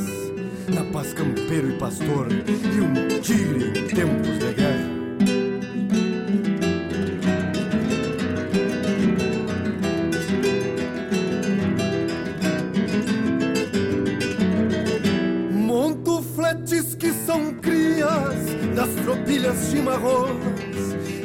[0.71, 4.96] na paz campeiro e pastor, e um tigre em tempos de guerra.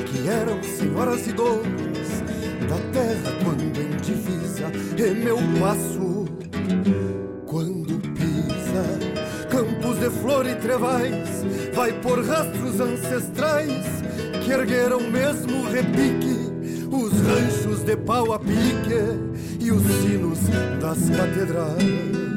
[0.06, 2.22] Que eram senhoras e donas
[2.68, 6.24] da terra quando em divisa é meu passo.
[7.46, 11.44] Quando pisa campos de flor e trevais,
[11.74, 13.84] vai por rastros ancestrais
[14.42, 16.50] que ergueram mesmo repique
[16.90, 20.38] os ranchos de pau a pique e os sinos
[20.80, 22.31] das catedrais.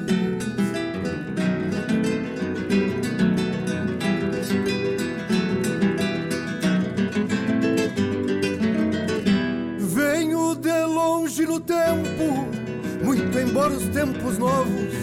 [14.05, 14.93] Tempos novos.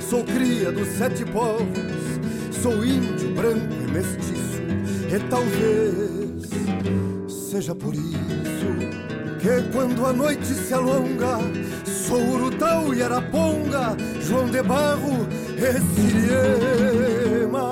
[0.00, 1.66] Sou cria dos sete povos,
[2.62, 4.62] sou índio, branco e mestiço.
[5.08, 6.46] E talvez
[7.50, 8.66] seja por isso
[9.40, 11.38] que quando a noite se alonga,
[11.84, 15.26] sou Urutau e Araponga, João de Barro
[15.56, 17.66] e Siriema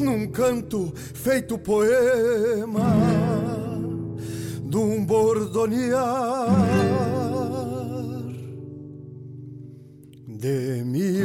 [0.00, 2.96] num canto feito poema
[4.60, 6.48] de um bordonear
[10.44, 11.24] de milonga.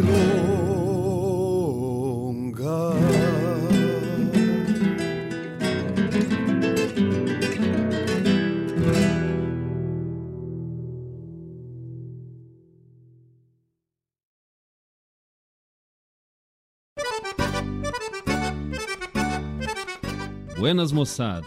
[20.58, 21.46] Buenas moçada,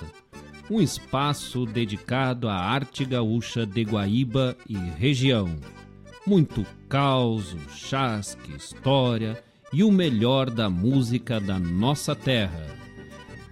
[0.70, 5.48] um espaço dedicado à arte gaúcha de Guaíba e região.
[6.24, 9.42] Muito caos, chasque, história
[9.72, 12.64] e o melhor da música da nossa terra.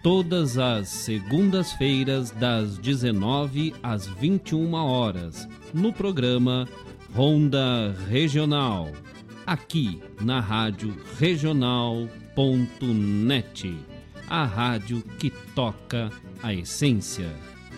[0.04, 6.68] Todas as segundas-feiras, das 19 às 21 horas, no programa
[7.12, 8.88] Ronda Regional,
[9.44, 12.16] aqui na Rádio Regional.net,
[14.28, 16.08] a rádio que toca
[16.40, 17.49] a essência.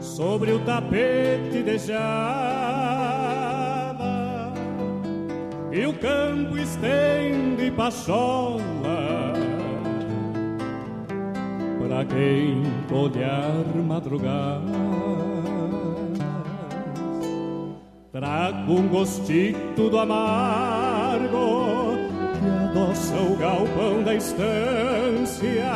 [0.01, 2.07] Sobre o tapete de java
[5.71, 8.76] E o campo estende pachola
[12.95, 14.62] olhar madrugadas
[18.12, 21.99] Trago um gostito do amargo
[22.41, 25.66] Que adoça o galpão da estância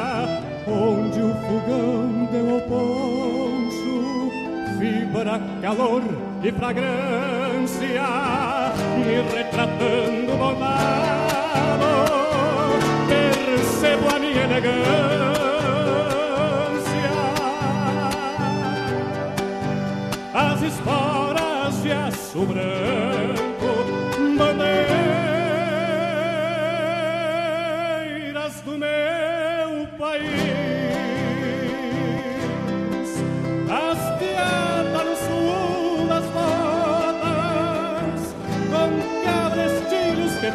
[0.66, 4.30] Onde o fogão deu ao poncho
[4.78, 6.02] Fibra, calor
[6.42, 8.08] e fragrância
[8.96, 11.90] Me retratando bondado
[13.06, 15.19] Percebo a minha elegância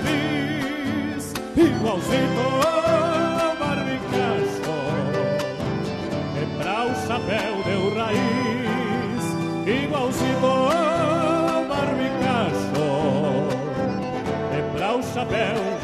[0.03, 4.75] fiz, igualzinho ao barbicacho,
[6.41, 8.65] e pra o chapéu deu raiz
[9.67, 12.85] igualzinho ao barbicacho
[14.51, 15.74] e pra o chapéu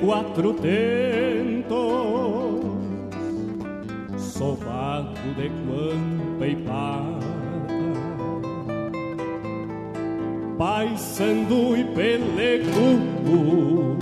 [0.00, 1.68] quatro tentos,
[4.18, 7.26] sovado de guampa e pata,
[10.56, 13.98] paisando e pelecudo,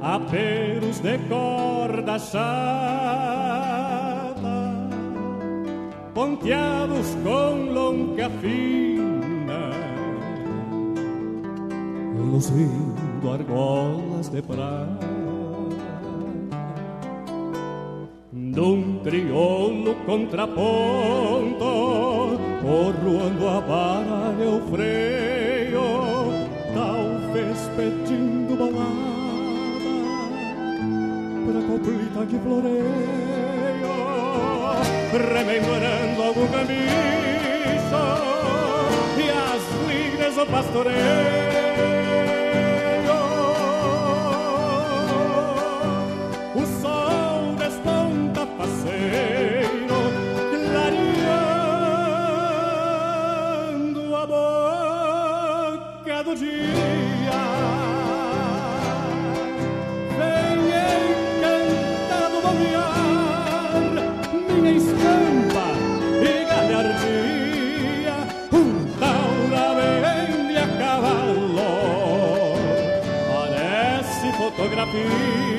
[0.00, 2.40] aperos de corda chata,
[6.14, 8.72] ponteados com longa fina
[13.22, 15.06] luzindo argolas de prata.
[18.32, 21.64] Num triolo contraponto
[22.62, 25.82] Corroando a vara e o freio
[26.74, 29.12] Talvez pedindo balada
[31.46, 32.84] Pra coplita que floreio
[35.12, 36.88] Rememorando algum caminho
[39.18, 41.41] E as ligas do pastoreio
[56.34, 57.42] dia.
[60.18, 60.58] Vem
[61.38, 63.82] encantado bombear
[64.48, 65.66] minha estampa
[66.22, 68.16] e galhardia.
[68.52, 68.66] Um
[68.98, 72.56] tal da vende a cavalo,
[73.28, 75.51] parece fotografia.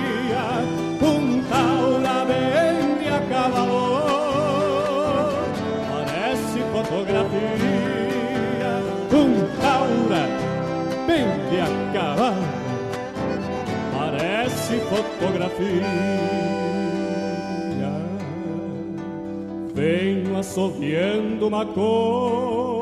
[14.73, 15.83] Parece fotografia.
[19.75, 22.72] Venho assoviando uma copla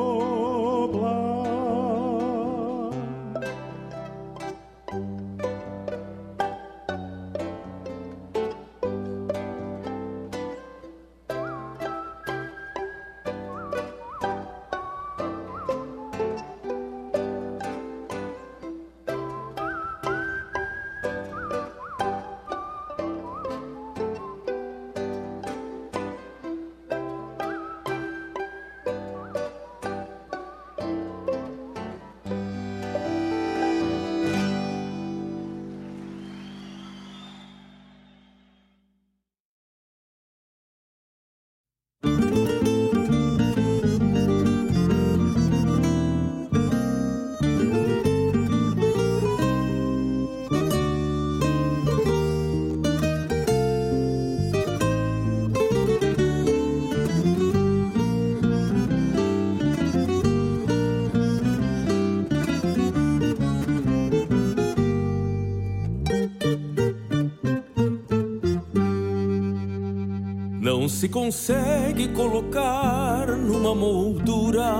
[71.02, 74.72] se consegue colocar numa moldura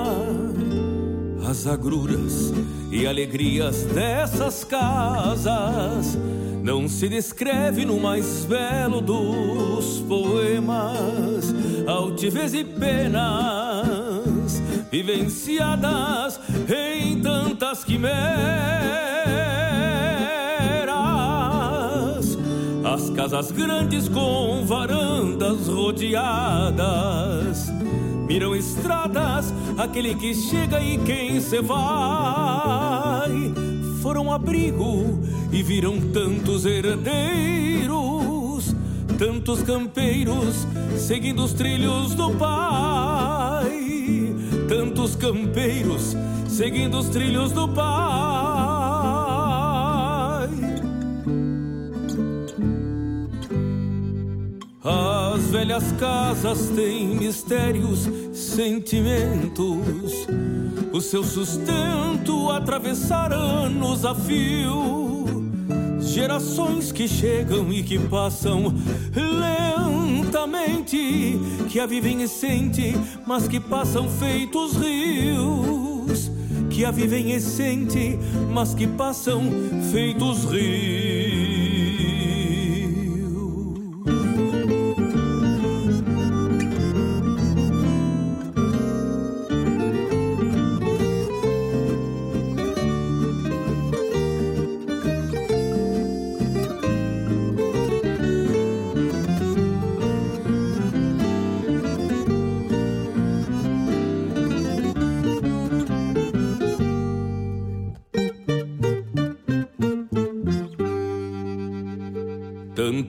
[1.50, 2.52] as agruras
[2.92, 6.16] e alegrias dessas casas.
[6.62, 11.52] Não se descreve no mais belo dos poemas
[11.88, 14.62] altivez e penas
[14.92, 18.81] vivenciadas em tantas quimeras.
[23.12, 27.70] Casas grandes com varandas rodeadas.
[28.26, 33.52] Miram estradas, aquele que chega e quem se vai.
[34.00, 35.20] Foram abrigo
[35.52, 38.12] e viram tantos herdeiros
[39.22, 40.66] Tantos campeiros
[40.98, 43.70] seguindo os trilhos do pai.
[44.68, 46.16] Tantos campeiros
[46.48, 48.31] seguindo os trilhos do pai
[55.62, 60.26] velhas casas têm mistérios, sentimentos.
[60.92, 65.24] O seu sustento atravessar anos a fio.
[66.00, 68.74] Gerações que chegam e que passam
[70.24, 71.38] lentamente,
[71.70, 76.28] que a vivem e sentem, mas que passam feitos rios.
[76.70, 78.18] Que a vivem e sentem,
[78.52, 79.44] mas que passam
[79.92, 81.41] feitos rios.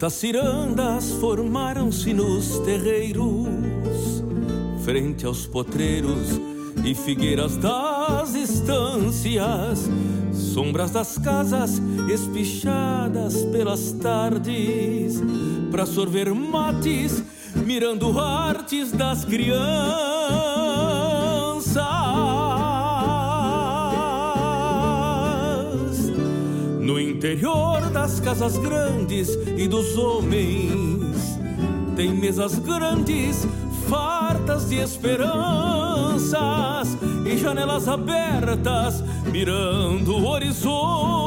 [0.04, 4.22] Tantas cirandas formaram-se nos terreiros,
[4.84, 6.42] frente aos potreiros
[6.84, 9.90] e figueiras das estâncias,
[10.34, 11.82] sombras das casas
[12.12, 15.22] espichadas pelas tardes,
[15.72, 17.24] para sorver mates,
[17.66, 20.73] mirando artes das crianças.
[27.24, 31.40] Interior das casas grandes e dos homens,
[31.96, 33.48] tem mesas grandes,
[33.88, 36.36] fartas de esperanças
[37.26, 39.02] e janelas abertas,
[39.32, 41.18] mirando horizontes,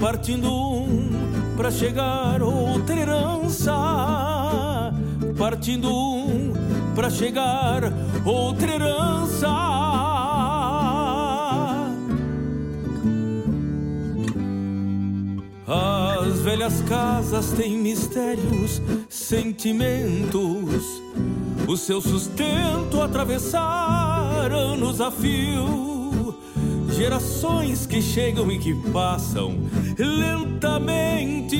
[0.00, 1.10] partindo um
[1.56, 3.72] para chegar outra herança,
[5.38, 6.52] partindo um
[6.92, 7.84] para chegar
[8.24, 9.83] outra herança.
[15.66, 20.84] As velhas casas têm mistérios, sentimentos.
[21.66, 26.34] O seu sustento atravessar anos a fio.
[26.94, 29.54] Gerações que chegam e que passam
[29.98, 31.54] lentamente.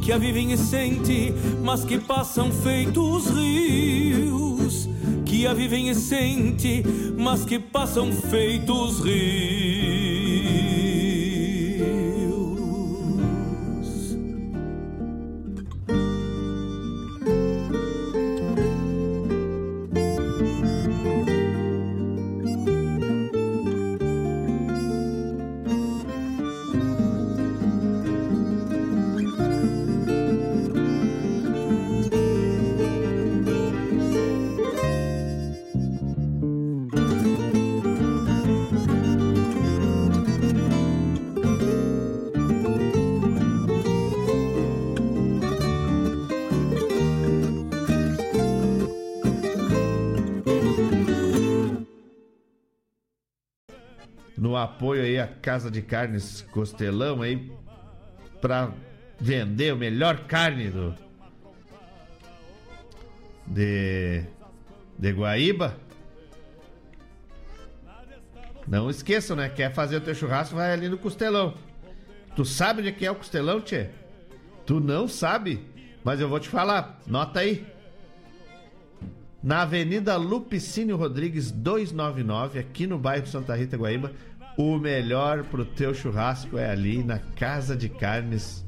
[0.00, 4.88] Que a vivem e sentem, mas que passam feitos rios.
[5.26, 6.82] Que a vivem e sentem,
[7.18, 10.17] mas que passam feitos rios.
[55.20, 57.50] À Casa de Carnes Costelão aí
[58.40, 58.72] para
[59.20, 60.94] vender o melhor carne do
[63.46, 64.24] de
[64.98, 65.76] de Guaíba.
[68.66, 69.48] Não esqueçam, né?
[69.48, 71.54] Quer fazer o teu churrasco, vai ali no Costelão.
[72.36, 73.88] Tu sabe onde é que é o Costelão, Tchê?
[74.66, 75.64] Tu não sabe?
[76.04, 77.00] Mas eu vou te falar.
[77.06, 77.66] Nota aí.
[79.42, 84.12] Na Avenida Lupicínio Rodrigues 299, aqui no bairro Santa Rita Guaíba,
[84.58, 88.66] o melhor pro teu churrasco é ali na Casa de Carnes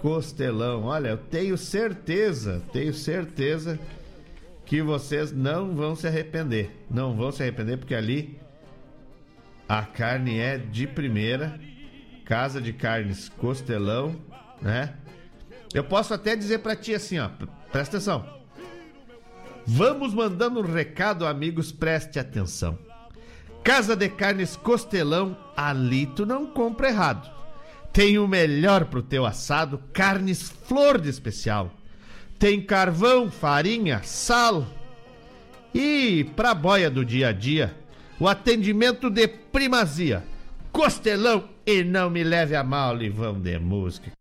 [0.00, 0.84] Costelão.
[0.84, 3.78] Olha, eu tenho certeza, tenho certeza
[4.64, 6.70] que vocês não vão se arrepender.
[6.90, 8.40] Não vão se arrepender porque ali
[9.68, 11.60] a carne é de primeira.
[12.24, 14.16] Casa de Carnes Costelão,
[14.62, 14.94] né?
[15.74, 17.28] Eu posso até dizer para ti assim, ó,
[17.70, 18.42] presta atenção.
[19.66, 22.78] Vamos mandando um recado, amigos, preste atenção.
[23.64, 27.32] Casa de Carnes Costelão, ali tu não compra errado.
[27.94, 31.72] Tem o melhor pro teu assado, carnes flor de especial.
[32.38, 34.66] Tem carvão, farinha, sal.
[35.74, 37.74] E pra boia do dia a dia,
[38.20, 40.22] o atendimento de primazia.
[40.70, 44.12] Costelão e não me leve a mal, Livão de música.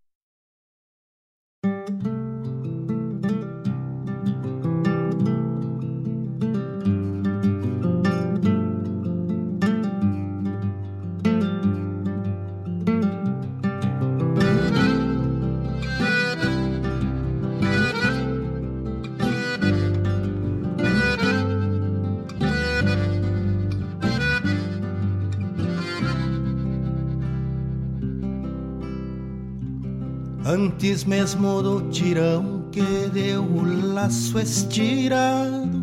[30.54, 35.82] Antes mesmo do tirão que deu o laço estirado,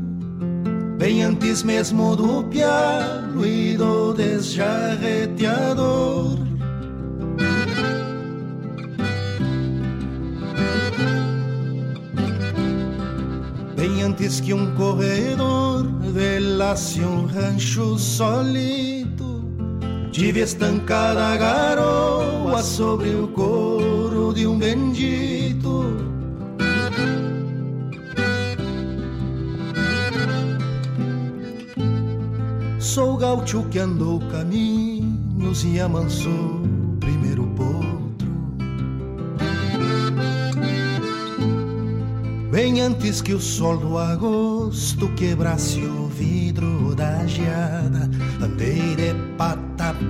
[0.96, 6.38] bem antes mesmo do pialo e do desjarreteador.
[13.74, 19.44] Bem antes que um corredor velasse um rancho solito,
[20.12, 23.69] tive estancada a garoa sobre o couro
[24.40, 25.84] de um bendito.
[32.78, 36.62] Sou gaúcho que andou caminhos e amansou
[36.98, 38.30] primeiro potro.
[42.50, 48.08] Bem antes que o sol do agosto quebrasse o vidro da geada,
[48.40, 49.12] andei de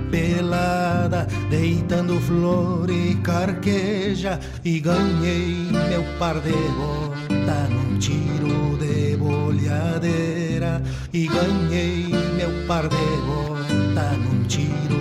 [0.09, 10.81] pelada, deitando flor e carqueja, e ganhei meu par de bota num tiro de bolhadeira,
[11.13, 15.00] e ganhei meu par de bota num tiro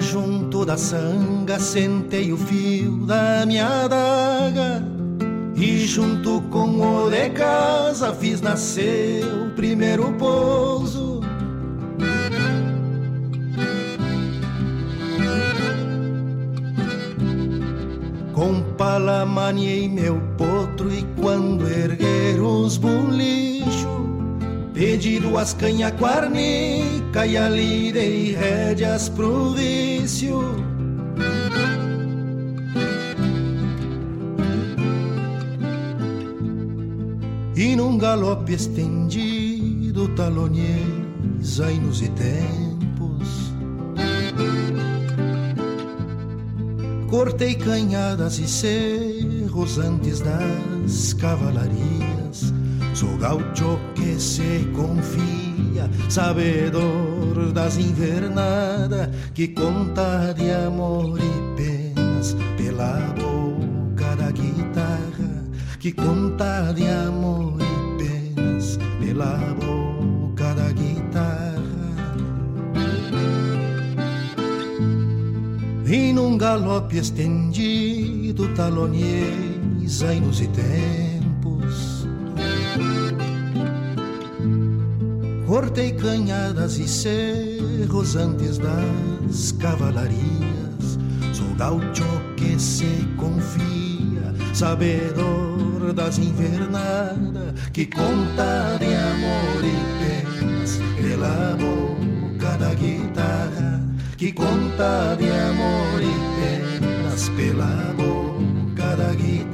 [0.00, 4.82] junto da sanga sentei o fio da minha adaga
[5.54, 11.20] E junto com o de casa fiz nascer o primeiro pouso.
[18.32, 23.49] Com pala maniei meu potro e quando erguer os bulichos
[24.80, 30.40] Pedi duas canha quarnica e ali dei rédeas pro vício.
[37.54, 40.86] E num galope estendido talonhei
[41.44, 43.52] zainos e tempos.
[47.10, 52.09] Cortei canhadas e cerros antes das cavalarias.
[53.00, 62.98] Sou gaucho que se confia, sabedor das invernadas, que conta de amor e penas pela
[63.16, 65.44] boca da guitarra,
[65.78, 71.56] que conta de amor e penas pela boca da guitarra.
[75.86, 80.42] E num galope estendido talonhei zainos
[85.50, 90.96] Cortei canhadas e cerros antes das cavalarias.
[91.32, 91.44] Sou
[92.36, 102.72] que se confia, sabedor das invernadas, que conta de amor e penas pela boca da
[102.72, 103.82] guitarra,
[104.16, 109.49] que conta de amor e penas pela boca da guitarra.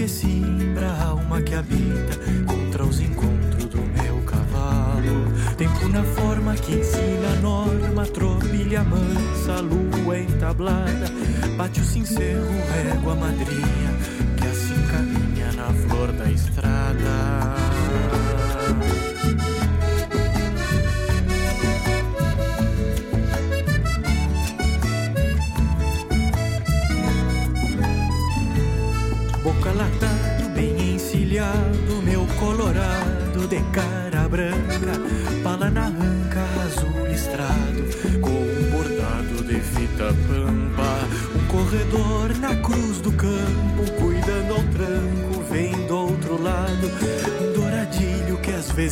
[0.00, 2.16] que simbra a alma que habita
[2.46, 5.30] contra os encontros do meu cavalo.
[5.58, 11.06] Tempo na forma que ensina a norma, trobilha mansa, lua entablada.
[11.58, 13.66] Bate o sincero, régua madrinha,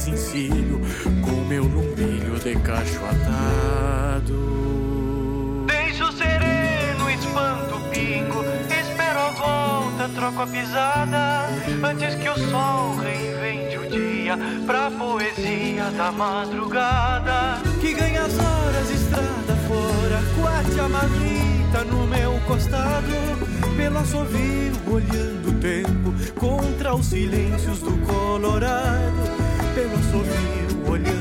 [0.07, 0.81] encilho,
[1.23, 4.35] com meu lumbilho de cacho atado.
[5.67, 11.49] Deixo sereno, espanto o pingo, espero a volta, troco a pisada,
[11.83, 18.91] antes que o sol reinvente o dia, pra poesia da madrugada, que ganha as horas
[18.91, 23.13] estrada fora, quate a marrita no meu costado,
[23.77, 29.18] pelo assovio olhando o tempo, contra os silêncios do Colorado,
[30.09, 31.18] assovio olhando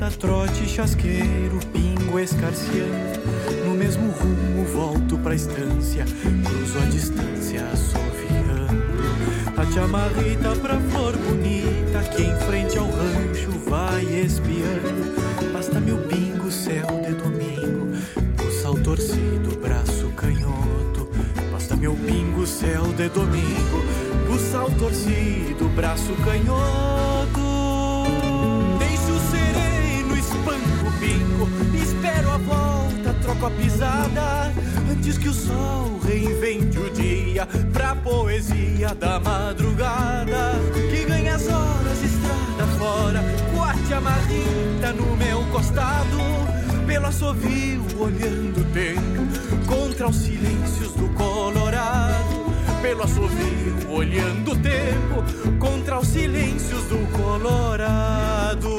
[0.00, 3.20] chata, trote chasqueiro, pingo escarciando.
[3.66, 6.04] No mesmo rumo, volto pra estância,
[6.44, 8.82] cruzo a distância, assoviando.
[9.56, 15.52] A chamarrita pra flor bonita, que em frente ao rancho vai espiando.
[15.52, 17.94] Basta meu pingo, céu de domingo,
[18.46, 21.10] o sal torcido, braço canhoto.
[21.52, 23.84] Basta meu pingo, céu de domingo,
[24.32, 26.99] o sal torcido, braço canhoto.
[35.10, 40.52] Antes que o sol reinvente o dia, pra poesia da madrugada.
[40.72, 43.20] Que ganha as horas, estrada fora,
[43.52, 46.16] corte a no meu costado.
[46.86, 52.50] Pelo assovio, olhando o tempo, contra os silêncios do Colorado
[52.80, 58.78] pelo assovio, olhando o tempo contra os silêncios do Colorado.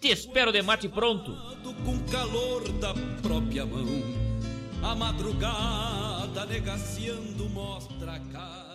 [0.00, 1.36] Te espero de mate pronto.
[1.84, 3.86] Com calor da própria mão,
[4.82, 8.67] a madrugada negaciando mostra a cara.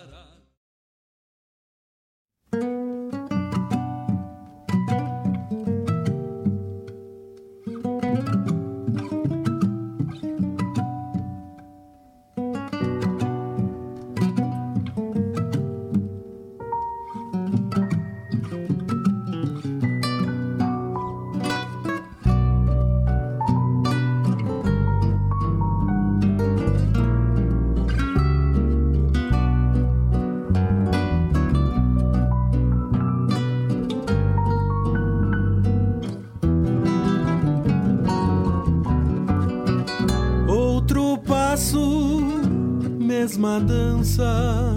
[44.14, 44.74] Dança,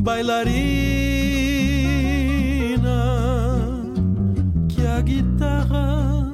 [0.00, 0.54] bailarina
[4.68, 6.32] que a guitarra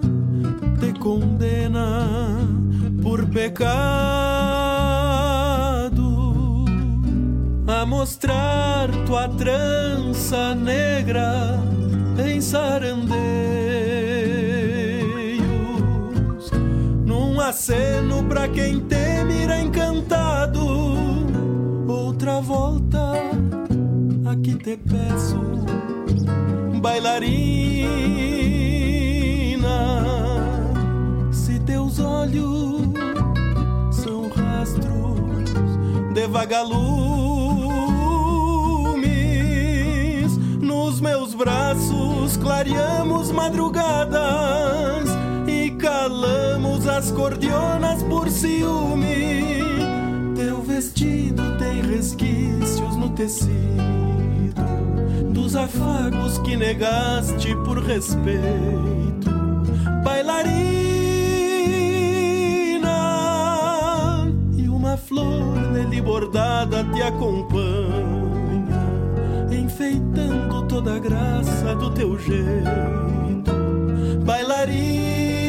[0.79, 2.39] te condena
[3.03, 3.71] por pecado.
[7.67, 11.59] A mostrar tua trança negra
[12.25, 13.01] em sarandeios
[17.05, 19.00] num aceno pra quem te
[22.51, 23.13] volta,
[24.29, 25.39] aqui te peço,
[26.83, 27.31] bailarina.
[31.31, 32.81] Se teus olhos
[33.93, 35.39] são rastros
[36.13, 36.77] de vagalumes,
[40.61, 45.09] nos meus braços clareamos madrugadas
[45.47, 49.90] e calamos as cordionas por ciúme.
[50.81, 53.51] Vestido tem resquícios no tecido
[55.31, 59.31] dos afagos que negaste por respeito,
[60.03, 60.49] bailarina.
[64.57, 67.61] E uma flor nele bordada te acompanha,
[69.53, 73.53] enfeitando toda a graça do teu jeito,
[74.25, 75.40] bailarina.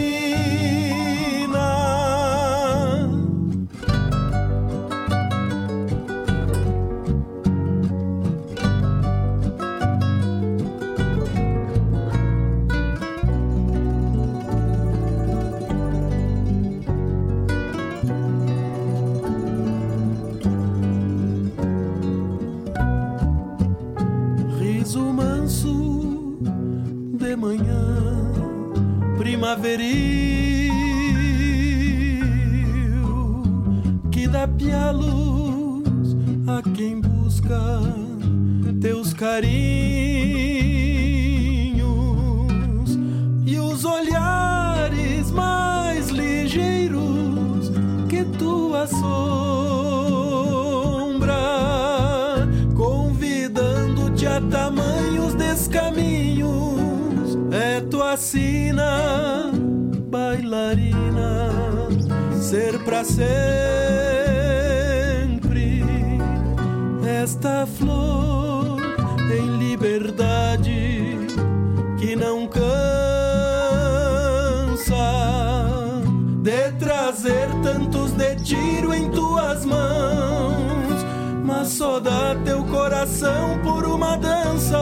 [82.72, 84.82] Coração por uma dança.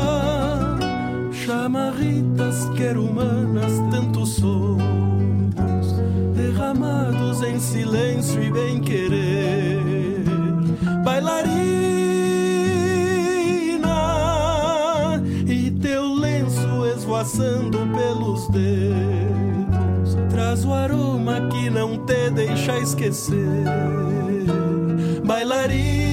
[1.31, 4.79] Chamarritas querumanas, tantos sons
[6.35, 10.23] derramados em silêncio e bem querer,
[11.03, 11.49] bailarina
[15.47, 23.65] e teu lenço esvoaçando pelos dedos traz o aroma que não te deixa esquecer,
[25.25, 26.08] bailarina.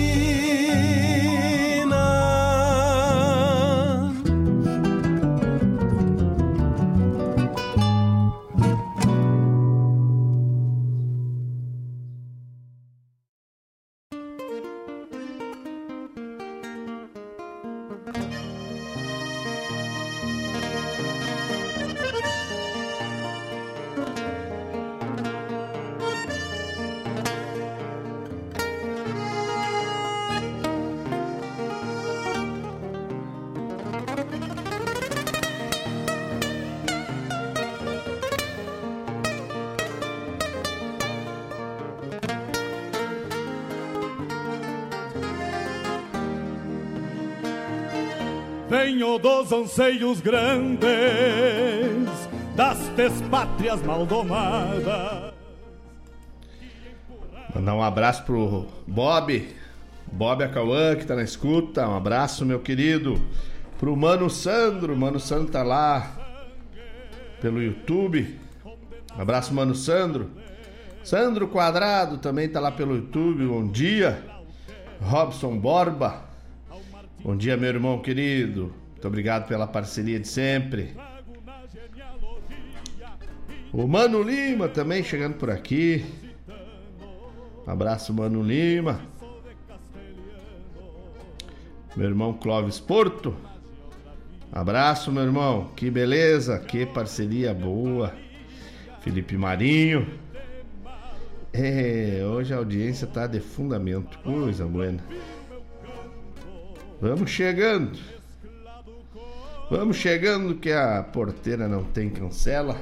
[49.77, 50.89] Dos anseios grandes
[52.57, 55.35] das despátrias maldomadas.
[57.55, 59.47] Mandar um abraço pro Bob,
[60.11, 61.87] Bob Acauã, que tá na escuta.
[61.87, 63.21] Um abraço, meu querido.
[63.79, 66.17] Pro Mano Sandro, Mano Sandro tá lá
[67.41, 68.39] pelo YouTube.
[69.15, 70.31] Um abraço, Mano Sandro.
[71.05, 73.47] Sandro Quadrado também tá lá pelo YouTube.
[73.47, 74.23] Bom dia.
[75.03, 76.25] Robson Borba.
[77.23, 78.86] Bom dia, meu irmão querido.
[79.07, 80.97] Muito obrigado pela parceria de sempre.
[83.73, 86.05] O Mano Lima também chegando por aqui.
[87.65, 89.01] Um abraço, Mano Lima.
[91.95, 93.37] Meu irmão Clóvis Porto.
[94.51, 95.71] Abraço, meu irmão.
[95.77, 98.13] Que beleza, que parceria boa.
[99.03, 100.19] Felipe Marinho.
[101.53, 104.19] É, hoje a audiência tá de fundamento.
[104.19, 104.97] Coisa boa.
[107.01, 108.16] Vamos chegando.
[109.69, 112.81] Vamos chegando que a porteira não tem cancela.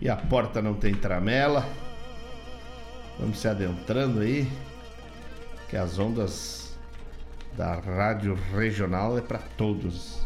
[0.00, 1.68] E a porta não tem tramela.
[3.18, 4.48] Vamos se adentrando aí.
[5.68, 6.78] Que as ondas
[7.56, 10.20] da rádio regional é para todos.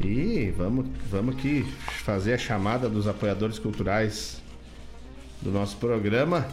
[0.00, 1.62] E vamos, vamos aqui
[2.02, 4.42] fazer a chamada dos apoiadores culturais
[5.40, 6.44] do nosso programa.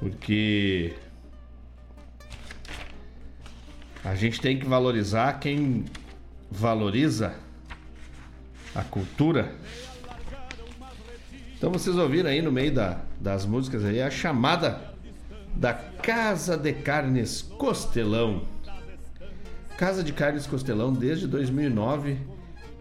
[0.00, 0.94] Porque
[4.06, 5.84] a gente tem que valorizar quem
[6.48, 7.34] valoriza
[8.72, 9.52] a cultura.
[11.56, 14.94] Então vocês ouviram aí no meio da, das músicas aí a chamada
[15.56, 18.42] da Casa de Carnes Costelão.
[19.76, 22.16] Casa de Carnes Costelão desde 2009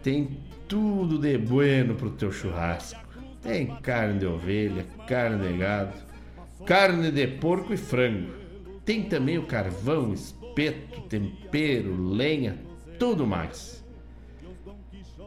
[0.03, 0.37] tem
[0.67, 3.03] tudo de bueno pro teu churrasco.
[3.41, 5.93] Tem carne de ovelha, carne de gado,
[6.67, 8.31] carne de porco e frango.
[8.85, 10.13] Tem também o carvão,
[10.55, 12.57] espeto, tempero, lenha,
[12.97, 13.83] tudo mais.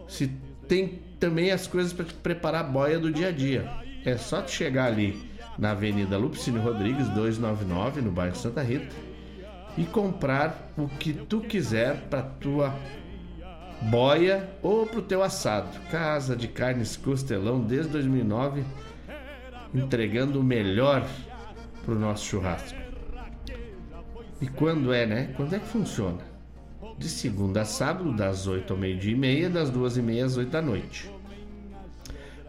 [0.08, 0.28] Se
[0.66, 3.70] tem também as coisas para preparar a boia do dia a dia.
[4.04, 5.28] É só te chegar ali
[5.58, 8.94] na Avenida Lupicínio Rodrigues 299, no bairro Santa Rita,
[9.76, 12.74] e comprar o que tu quiser para tua
[13.82, 15.68] boia ou para o teu assado.
[15.90, 18.64] Casa de Carnes Costelão desde 2009,
[19.74, 21.06] entregando o melhor
[21.84, 22.77] para o nosso churrasco.
[24.40, 25.32] E quando é, né?
[25.36, 26.18] Quando é que funciona?
[26.96, 30.36] De segunda a sábado, das 8 ao meio-dia e meia, das 2 e meia às
[30.36, 31.10] 8 da noite.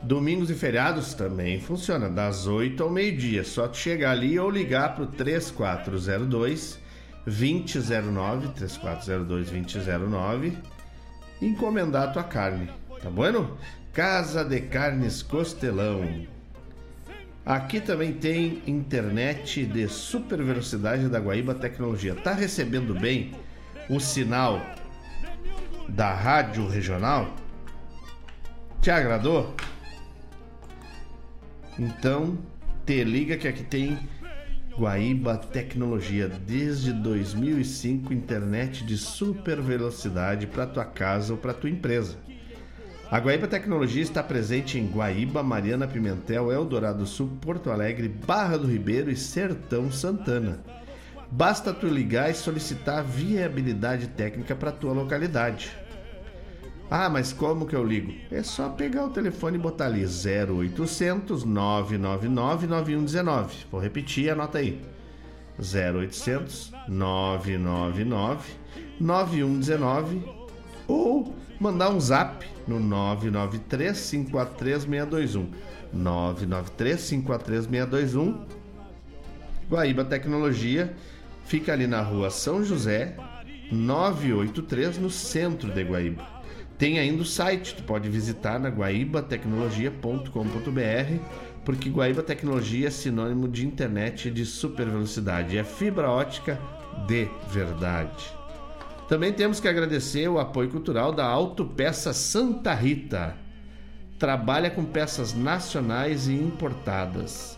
[0.02, 3.44] Domingos e feriados também funciona, das 8 ao meio-dia.
[3.44, 6.80] Só te chegar ali ou ligar para o 3402
[7.26, 10.58] 2009, 3402 2009
[11.42, 12.70] e encomendar tua carne,
[13.02, 13.58] tá bueno?
[13.92, 16.28] Casa de Carnes Costelão.
[17.46, 22.14] Aqui também tem internet de super velocidade da Guaíba Tecnologia.
[22.14, 23.32] Tá recebendo bem
[23.90, 24.62] o sinal
[25.88, 27.34] da rádio regional?
[28.82, 29.56] Te agradou?
[31.78, 32.38] Então,
[32.86, 33.98] te liga que aqui tem
[34.78, 42.18] Guaíba Tecnologia desde 2005, internet de super velocidade para tua casa ou para tua empresa.
[43.12, 48.68] A Guaíba Tecnologia está presente em Guaíba, Mariana Pimentel, Eldorado Sul, Porto Alegre, Barra do
[48.68, 50.60] Ribeiro e Sertão Santana.
[51.32, 55.76] Basta tu ligar e solicitar viabilidade técnica para tua localidade.
[56.88, 58.14] Ah, mas como que eu ligo?
[58.30, 62.28] É só pegar o telefone e botar ali 0800 999
[62.68, 63.66] 9119.
[63.72, 64.80] Vou repetir, anota aí.
[65.58, 68.54] 0800 999
[69.00, 70.22] 9119
[70.88, 75.50] ou mandar um zap no 993 543 621.
[75.92, 78.46] 993 543 621.
[79.70, 80.96] Guaíba Tecnologia
[81.46, 83.18] fica ali na rua São José,
[83.72, 86.26] 983, no centro de Guaíba.
[86.78, 91.20] Tem ainda o site, tu pode visitar na guaibatecnologia.com.br,
[91.66, 96.58] porque Guaíba Tecnologia é sinônimo de internet de super velocidade, é fibra ótica
[97.06, 98.39] de verdade.
[99.10, 103.36] Também temos que agradecer o apoio cultural da Autopeça Santa Rita.
[104.20, 107.58] Trabalha com peças nacionais e importadas,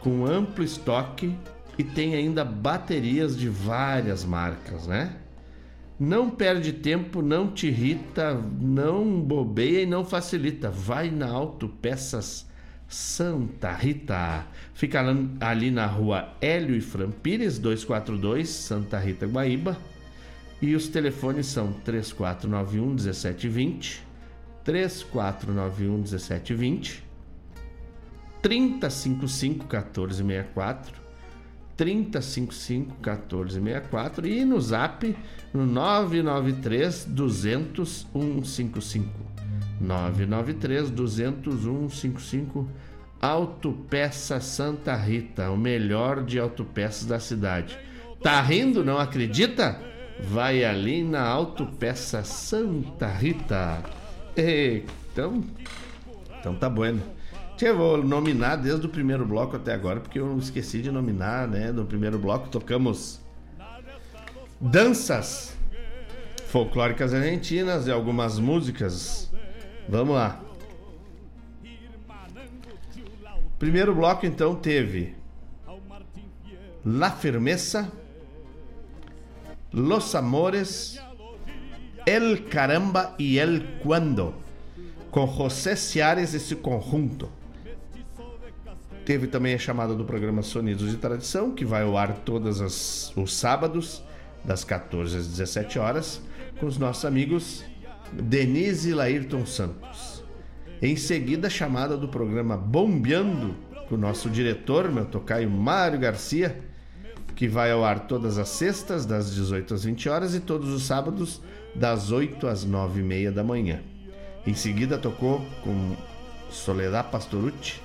[0.00, 1.34] com amplo estoque
[1.78, 5.16] e tem ainda baterias de várias marcas, né?
[5.98, 10.70] Não perde tempo, não te irrita, não bobeia e não facilita.
[10.70, 12.46] Vai na Auto Peças
[12.86, 14.46] Santa Rita.
[14.74, 15.02] Fica
[15.40, 19.78] ali na rua Hélio e Frampires, 242, Santa Rita, Guaíba.
[20.60, 24.02] E os telefones são 3491 1720,
[24.62, 27.04] 3491 1720,
[28.42, 31.00] 3055 1464
[31.76, 35.16] 3055 1464 e no zap
[35.52, 39.08] no 993 200 155.
[39.80, 42.68] 993 200 155
[43.22, 47.78] Autopeça Santa Rita, o melhor de autopeças da cidade.
[48.22, 48.82] Tá rindo?
[48.82, 49.78] Não acredita?
[50.28, 53.82] Vai ali na Autopeça Santa Rita.
[54.36, 55.44] Então,
[56.38, 57.02] então tá bueno.
[57.60, 61.70] Eu vou nominar desde o primeiro bloco até agora, porque eu esqueci de nominar, né?
[61.70, 63.20] No primeiro bloco tocamos
[64.58, 65.54] danças
[66.46, 69.30] folclóricas argentinas e algumas músicas.
[69.88, 70.40] Vamos lá.
[73.58, 75.14] Primeiro bloco então teve
[76.82, 77.92] La Firmeza,
[79.72, 81.00] Los Amores,
[82.04, 84.34] El Caramba e El Cuando,
[85.10, 87.28] com José Ciares e seu conjunto.
[89.04, 92.60] Teve também a chamada do programa Sonidos de Tradição, que vai ao ar todos
[93.16, 94.02] os sábados,
[94.44, 96.20] das 14 às 17 horas,
[96.58, 97.64] com os nossos amigos
[98.12, 100.24] Denise e Laírton Santos.
[100.82, 103.54] Em seguida, a chamada do programa Bombeando,
[103.88, 106.58] com o nosso diretor, meu tocaio Mário Garcia,
[107.40, 110.82] que vai ao ar todas as sextas, das 18 às 20 horas, e todos os
[110.82, 111.40] sábados,
[111.74, 113.80] das 8 às 9 e meia da manhã.
[114.46, 115.96] Em seguida, tocou com
[116.50, 117.80] Soledad Pastorucci,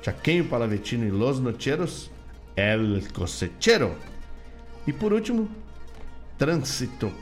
[0.00, 2.10] Chaqueño Palavetino e Los Nocheros,
[2.56, 3.94] El Cosechero.
[4.86, 5.46] E por último,
[6.38, 7.12] Trânsito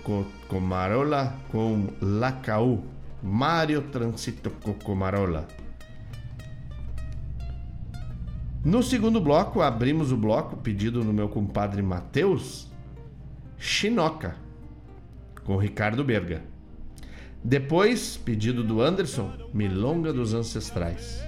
[0.47, 2.85] Comarola com Lacaú.
[3.21, 4.51] Mário Trânsito
[4.85, 5.64] Comarola.
[8.65, 12.73] No segundo bloco, abrimos o bloco pedido no meu compadre Matheus,
[13.59, 14.37] Chinoca,
[15.45, 16.43] com Ricardo Berga.
[17.43, 21.23] Depois, pedido do Anderson, Milonga dos Ancestrais.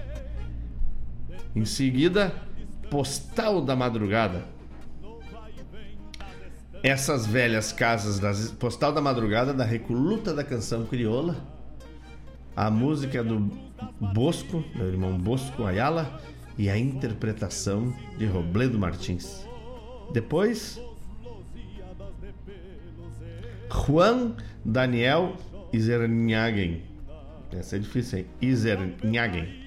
[1.55, 2.35] Em seguida,
[2.91, 4.45] Postal da Madrugada.
[6.83, 11.37] Essas velhas casas das Postal da Madrugada da Recoluta da Canção Crioula.
[12.57, 13.51] A música do
[14.01, 16.19] Bosco, meu irmão Bosco Ayala,
[16.59, 19.47] e a interpretação de Robledo Martins.
[20.13, 20.81] Depois,
[23.71, 25.37] Juan Daniel
[25.73, 26.83] Izernhagen.
[27.53, 28.27] Essa é difícil, hein?
[28.41, 29.67] Izernhagen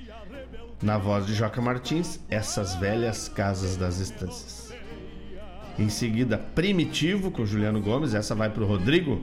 [0.82, 4.74] na voz de Joca Martins, Essas Velhas Casas das Estâncias.
[5.78, 9.22] Em seguida, Primitivo, com Juliano Gomes, essa vai para o Rodrigo,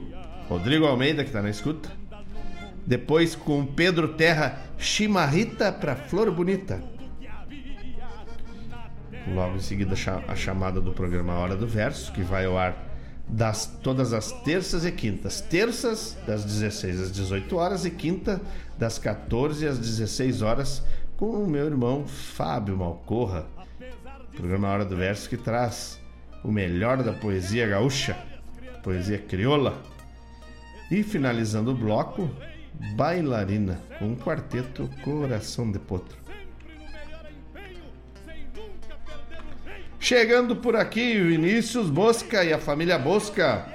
[0.48, 1.90] Rodrigo Almeida, que está na escuta.
[2.86, 6.82] Depois, com Pedro Terra, Chimarrita para Flor Bonita.
[9.26, 9.94] Logo em seguida,
[10.28, 12.76] a chamada do programa Hora do Verso, que vai ao ar
[13.28, 15.40] das todas as terças e quintas.
[15.40, 18.40] Terças, das 16 às 18 horas, e quinta,
[18.78, 20.82] das 14 às 16 horas,
[21.16, 23.46] com o meu irmão Fábio Malcorra.
[24.36, 25.98] Programa Hora do Verso que traz
[26.44, 28.16] o melhor da poesia gaúcha,
[28.82, 29.82] poesia crioula.
[30.88, 32.30] E finalizando o bloco,
[32.94, 36.25] Bailarina, com o quarteto Coração de Potro.
[40.06, 43.66] Chegando por aqui, Vinícius Bosca e a família Bosca.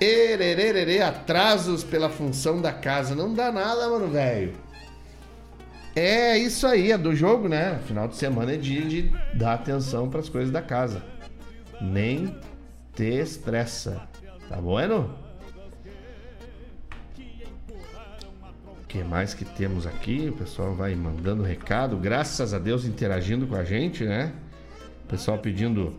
[0.00, 3.14] Ererererê, atrasos pela função da casa.
[3.14, 4.54] Não dá nada, mano, velho.
[5.94, 7.78] É isso aí, é do jogo, né?
[7.86, 11.04] Final de semana é dia de dar atenção para as coisas da casa.
[11.78, 12.34] Nem
[12.94, 14.00] te estressa.
[14.48, 15.14] Tá bueno?
[18.82, 20.30] O que mais que temos aqui?
[20.30, 24.32] O pessoal vai mandando recado, graças a Deus interagindo com a gente, né?
[25.08, 25.94] Pessoal pedindo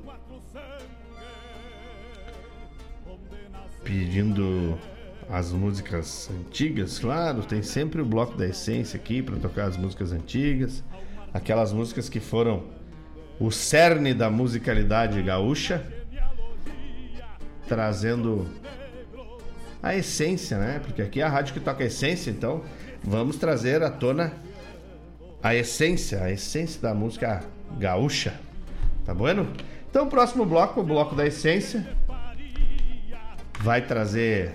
[3.83, 4.77] pedindo
[5.29, 10.11] as músicas antigas, claro, tem sempre o bloco da essência aqui para tocar as músicas
[10.11, 10.83] antigas,
[11.33, 12.65] aquelas músicas que foram
[13.39, 15.85] o cerne da musicalidade gaúcha,
[17.67, 18.45] trazendo
[19.81, 20.79] a essência, né?
[20.79, 22.63] Porque aqui é a rádio que toca a essência, então
[23.03, 24.33] vamos trazer à tona
[25.41, 27.43] a essência, a essência da música
[27.77, 28.46] gaúcha.
[29.07, 29.47] Tá bueno?
[29.89, 31.87] Então, o próximo bloco, o bloco da essência,
[33.61, 34.53] vai trazer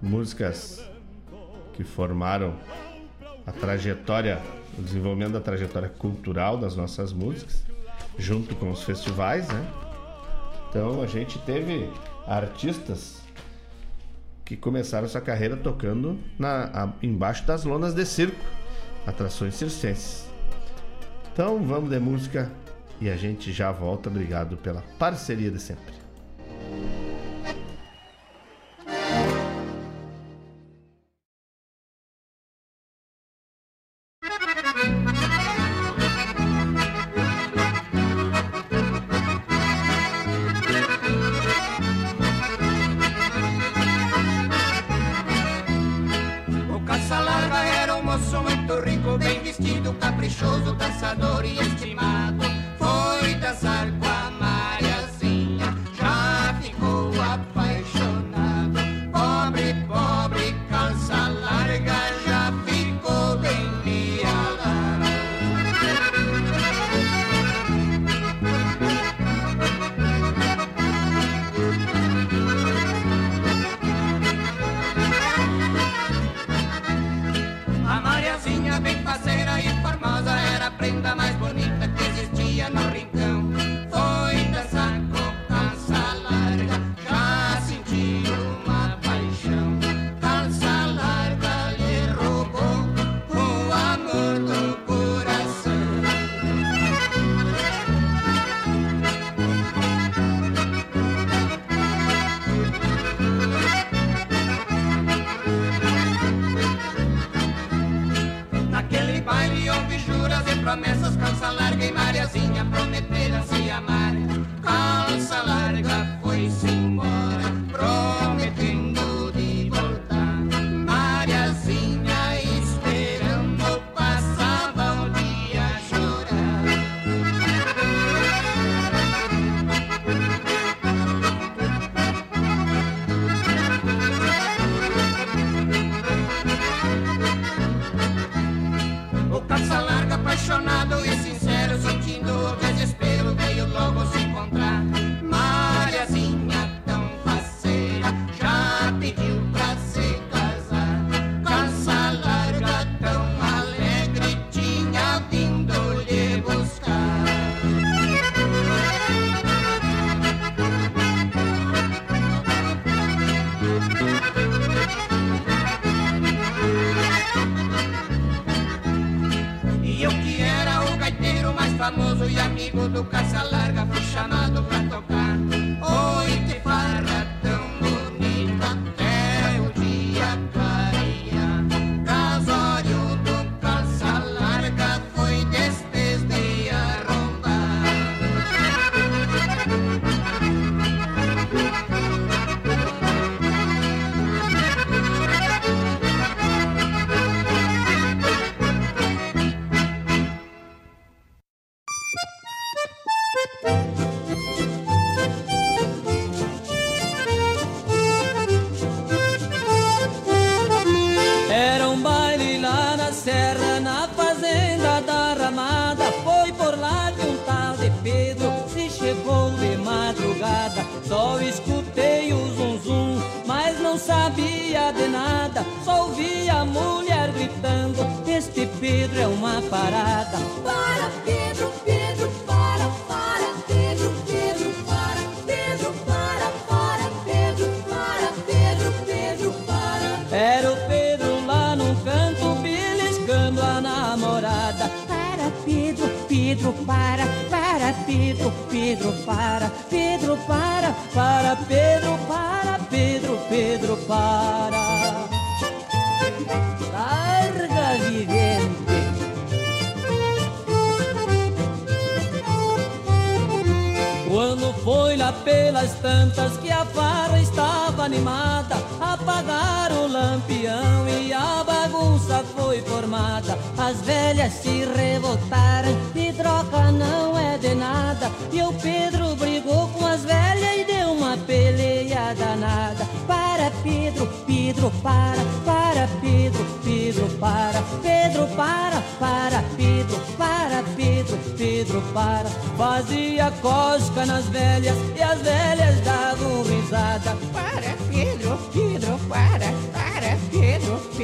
[0.00, 0.82] músicas
[1.74, 2.54] que formaram
[3.46, 4.40] a trajetória,
[4.78, 7.62] o desenvolvimento da trajetória cultural das nossas músicas,
[8.16, 9.72] junto com os festivais, né?
[10.70, 11.92] Então a gente teve
[12.26, 13.20] artistas
[14.42, 18.42] que começaram sua carreira tocando na, a, embaixo das lonas de circo,
[19.06, 20.26] atrações circenses.
[21.30, 22.50] Então vamos de música
[23.00, 24.08] e a gente já volta.
[24.08, 25.94] Obrigado pela parceria de sempre.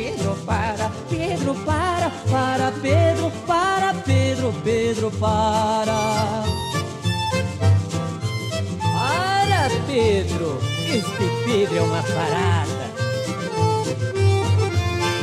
[0.04, 6.44] Pedro, para, Pedro, para, para, Pedro, para, Pedro, Pedro, para.
[8.82, 10.60] Para, Pedro,
[10.92, 12.84] este Pedro é uma parada.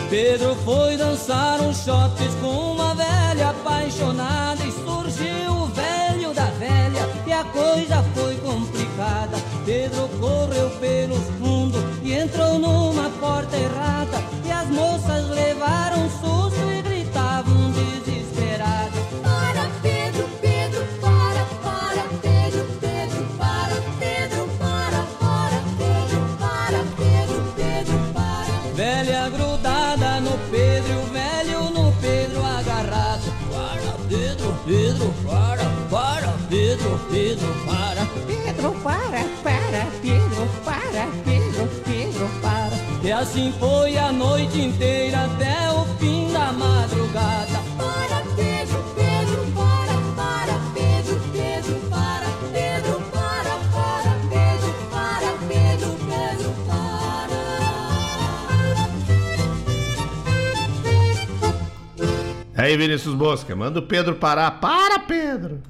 [0.10, 7.08] Pedro foi dançar uns shots com uma velha apaixonada e surgiu o velho da velha
[7.28, 9.38] e a coisa foi complicada.
[9.64, 14.31] Pedro correu pelos fundos e entrou numa porta errada
[14.72, 18.94] moças levaram um susto e gritavam desesperadas.
[19.22, 28.14] Para Pedro, Pedro, para, para Pedro, Pedro, para Pedro, para, para Pedro, para Pedro, Pedro,
[28.14, 28.74] para.
[28.74, 33.32] Velha grudada no Pedro, o velho no Pedro agarrado.
[33.52, 38.06] Para Pedro, Pedro, para, para Pedro, Pedro, para.
[38.26, 41.41] Pedro, para, para Pedro, para Pedro
[43.22, 47.62] assim foi a noite inteira até o fim da madrugada.
[47.78, 56.52] Para, Pedro, Pedro, para, para, Pedro, Pedro, para, Pedro, para, para, Pedro, para, Pedro, Pedro,
[62.58, 64.60] Aí, Vinícius Bosca, manda o Pedro parar.
[64.60, 65.62] Para, Pedro!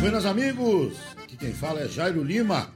[0.00, 2.75] Buenas amigos, aqui quem fala é Jairo Lima.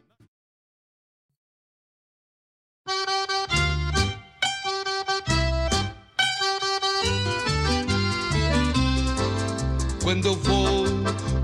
[10.11, 10.83] Quando eu vou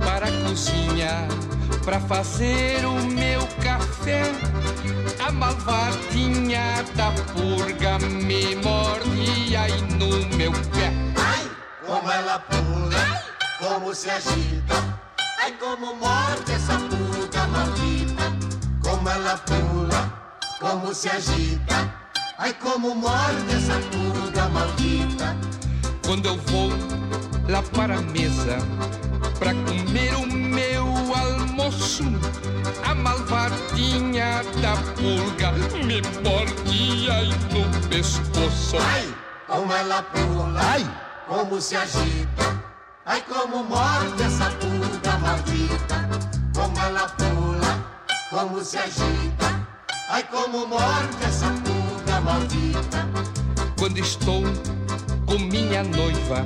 [0.04, 1.26] para a cozinha
[1.86, 4.24] para fazer o meu café,
[5.26, 10.92] a malvadinha da purga me mordia aí no meu pé.
[11.16, 11.50] Ai,
[11.86, 13.24] como ela pula,
[13.58, 15.00] como se agita.
[15.42, 18.34] Ai, como morde essa pulga maldita.
[18.84, 20.14] Como ela pula,
[20.60, 21.90] como se agita.
[22.38, 25.38] Ai, como morde essa pulga maldita.
[26.06, 26.97] Quando eu vou
[27.48, 28.58] lá para a mesa
[29.40, 32.04] para comer o meu almoço,
[32.84, 35.52] a malvadinha da pulga
[35.86, 38.78] me mordia aí no pescoço.
[38.80, 39.14] Ai,
[39.48, 40.90] como ela pula, ai,
[41.28, 42.64] como se agita.
[43.06, 46.10] Ai, como morde essa pulga maldita.
[46.56, 49.68] Como ela pula, como se agita.
[50.10, 53.08] Ai, como morde essa pulga maldita.
[53.78, 54.44] Quando estou
[55.28, 56.46] com minha noiva,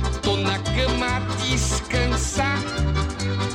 [0.21, 2.57] tô na cama a descansar.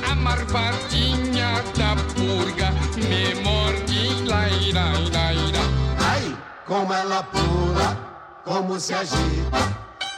[0.09, 4.97] A marvadinha da purga me morde, lai, lai.
[5.99, 7.97] Ai, como ela pula,
[8.43, 9.61] como se agita.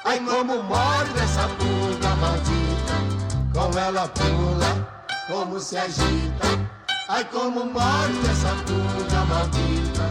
[0.06, 2.96] Ai, como morde essa pulga maldita.
[3.54, 6.48] Como ela pula, como se agita.
[7.08, 10.06] Ai, como morde essa pulga maldita.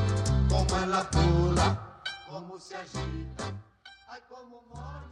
[0.49, 1.79] Como ela pula,
[2.29, 3.45] como se agita.
[4.09, 5.08] Ai, como morde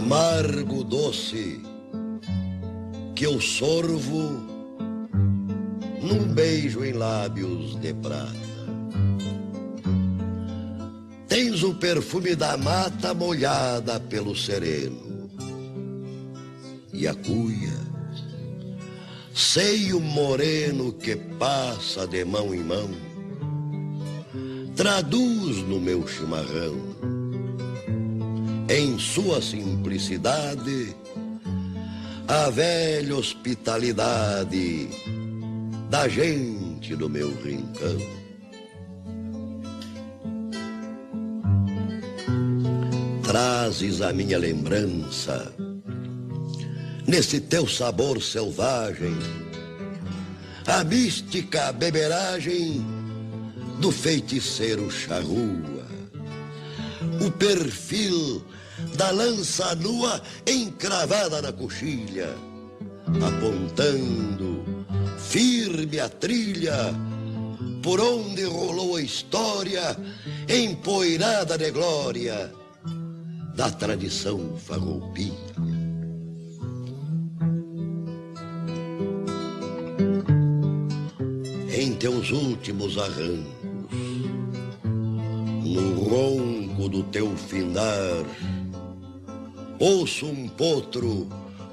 [0.00, 1.60] amargo doce
[3.14, 4.40] que eu sorvo
[6.02, 8.50] num beijo em lábios de prata.
[11.28, 15.30] Tens o perfume da mata molhada pelo sereno
[16.94, 17.78] e a cuia,
[19.34, 22.88] seio moreno que passa de mão em mão,
[24.74, 26.89] traduz no meu chimarrão
[28.70, 30.94] em sua simplicidade,
[32.28, 34.88] a velha hospitalidade
[35.90, 37.98] da gente do meu rincão.
[43.24, 45.52] Trazes a minha lembrança,
[47.08, 49.16] nesse teu sabor selvagem,
[50.68, 52.86] a mística beberagem
[53.80, 55.88] do feiticeiro charrua,
[57.20, 58.44] o perfil
[58.96, 62.34] da lança nua encravada na coxilha,
[63.26, 64.64] apontando
[65.18, 66.94] firme a trilha
[67.82, 69.96] por onde rolou a história,
[70.48, 72.52] empoeirada de glória
[73.54, 75.34] da tradição farroupilha.
[81.72, 83.94] Em teus últimos arrancos,
[85.64, 88.24] no ronco do teu findar,
[89.80, 91.26] ouço um potro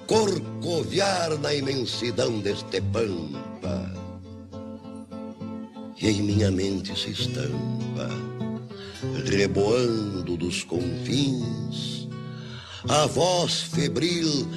[0.07, 3.93] corcoviar na imensidão deste pampa.
[6.01, 8.09] E em minha mente se estampa,
[9.25, 12.07] reboando dos confins,
[12.87, 14.47] a voz febril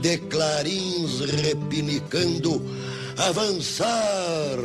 [0.00, 2.62] de clarins repinicando,
[3.18, 4.58] avançar.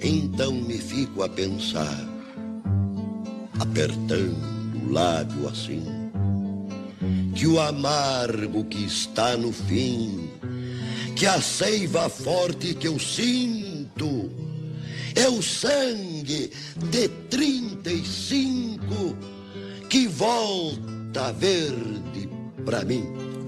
[0.00, 2.07] Então me fico a pensar,
[3.58, 5.84] apertando o lábio assim,
[7.34, 10.30] que o amargo que está no fim,
[11.14, 14.30] que a seiva forte que eu sinto,
[15.14, 16.50] é o sangue
[16.90, 19.16] de trinta e cinco
[19.88, 22.28] que volta verde
[22.64, 23.04] pra mim.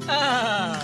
[0.08, 0.80] Ah,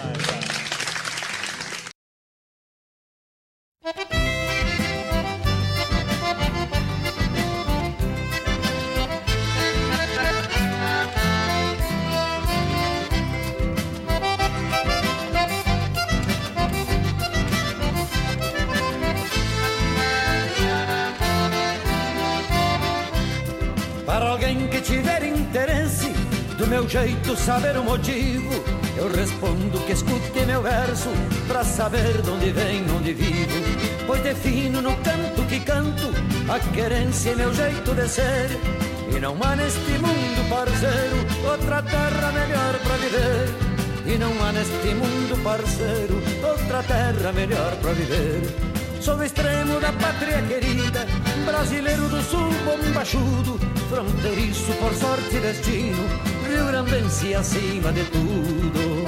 [26.89, 28.51] jeito saber o motivo,
[28.97, 31.09] eu respondo que escute meu verso
[31.49, 34.07] pra saber de onde vem, onde vivo.
[34.07, 36.13] Pois defino no canto que canto
[36.49, 38.49] a querência e meu jeito de ser.
[39.15, 43.67] E não há neste mundo, parceiro, outra terra melhor pra viver.
[44.07, 48.43] E não há neste mundo, parceiro, outra terra melhor pra viver.
[49.01, 51.07] Sou extremo da pátria querida,
[51.45, 53.59] brasileiro do sul, bombachudo,
[53.89, 56.05] fronteiriço por sorte e destino,
[56.57, 59.05] Rio Grandense acima de tudo.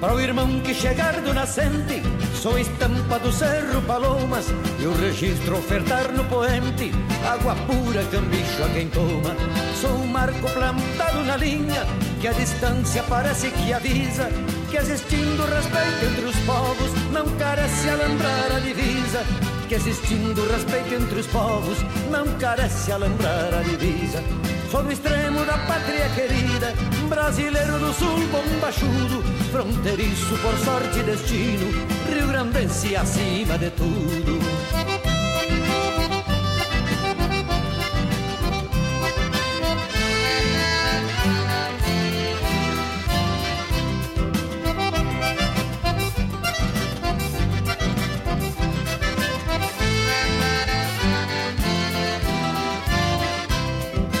[0.00, 2.02] Para o irmão que chegar do nascente,
[2.40, 4.46] sou estampa do Cerro Palomas
[4.78, 6.90] e o registro ofertar no poente,
[7.22, 9.36] água pura cambicho a quem toma.
[9.78, 11.84] Sou um marco plantado na linha,
[12.18, 14.30] que a distância parece que avisa,
[14.70, 19.22] que existindo respeito entre os povos, não carece a lembrar a divisa.
[19.68, 21.78] Que existindo respeito entre os povos,
[22.10, 24.24] não carece a lembrar a divisa.
[24.70, 26.72] Sou do extremo da pátria querida,
[27.08, 29.22] brasileiro do sul, bombachudo,
[29.52, 34.40] fronteiriço por sorte e destino, Rio Grandense acima de tudo.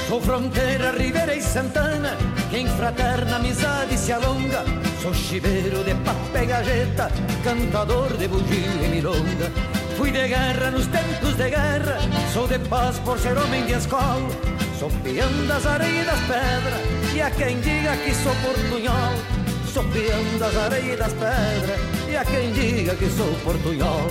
[0.08, 2.16] Sou fronteira, Ribeira e Santana,
[2.50, 4.89] que em fraterna amizade se alonga.
[5.02, 7.10] Sou chiveiro de papel e gajeta,
[7.42, 9.50] cantador de bugio e milonga.
[9.96, 11.98] Fui de guerra nos tempos de guerra,
[12.34, 14.28] sou de paz por ser homem de escola.
[14.78, 19.14] Sou peão das areias das pedras, e a quem diga que sou portunhol.
[19.72, 24.06] Sou peão das areias das pedras, e a quem diga que sou portunhol.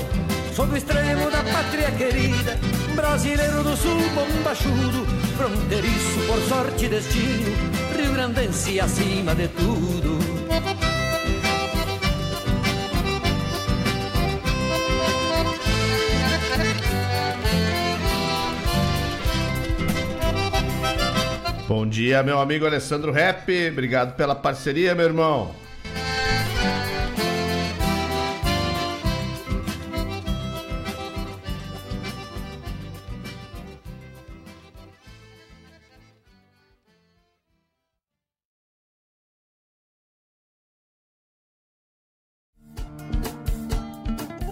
[0.55, 2.57] Sou do extremo da pátria querida,
[2.95, 5.05] brasileiro do sul, bombachudo,
[5.37, 7.55] fronteiriço por sorte e destino,
[7.95, 9.88] Rio Grandense acima de tudo.
[21.69, 23.47] Bom dia, meu amigo Alessandro Rap.
[23.71, 25.53] Obrigado pela parceria, meu irmão.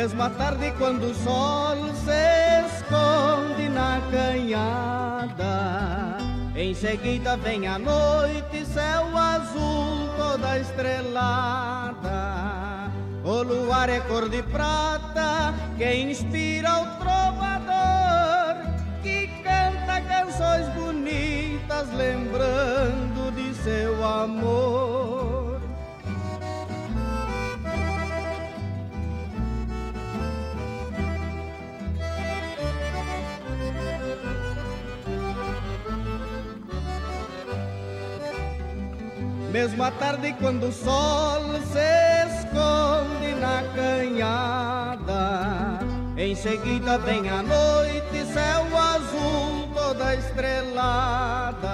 [0.00, 5.44] Mesmo à tarde, quando o sol se esconde na canhada,
[6.56, 12.18] em seguida vem a noite, céu azul toda estrelada.
[13.22, 18.56] O luar é cor de prata que inspira o trovador
[19.02, 25.09] que canta canções bonitas lembrando de seu amor.
[39.60, 45.20] Mesmo à tarde, quando o sol se esconde na canhada,
[46.16, 51.68] em seguida vem a noite, céu azul toda estrelada.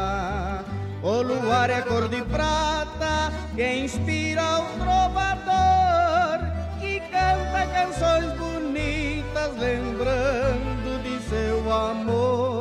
[1.00, 6.40] O luar é cor de prata que inspira o trovador
[6.80, 12.55] que canta canções bonitas lembrando de seu amor.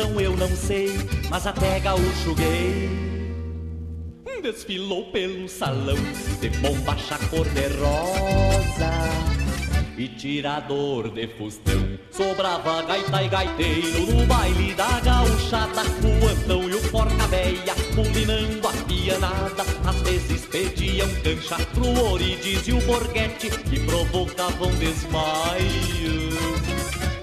[0.00, 0.90] Eu não sei
[1.30, 2.88] Mas até gaúcho gay
[4.42, 5.96] Desfilou pelo salão
[6.40, 9.08] de bombacha cor-de-rosa
[9.98, 11.98] e tirador de fustão.
[12.08, 18.68] Sobrava gaita e gaiteiro no baile da gauchada O antão e o porca véia combinando
[18.68, 19.64] a pianada.
[19.84, 26.37] Às vezes pediam cancha pro Orides e o Borghetti Que provocavam desmaio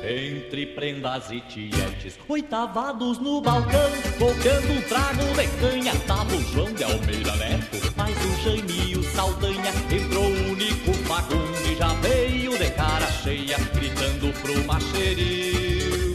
[0.08, 6.72] entre prendas e tietes, oitavados no balcão, tocando um trago de canha, tava o João
[6.74, 12.58] de Almeida Neto, mais o Jaime o Saldanha, entrou o único Fagundes e já veio
[12.58, 16.14] de cara cheia, gritando pro macheril.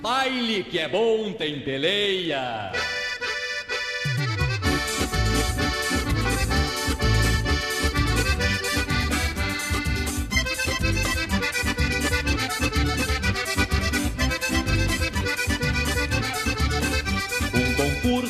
[0.00, 2.72] Baile que é bom tem peleia.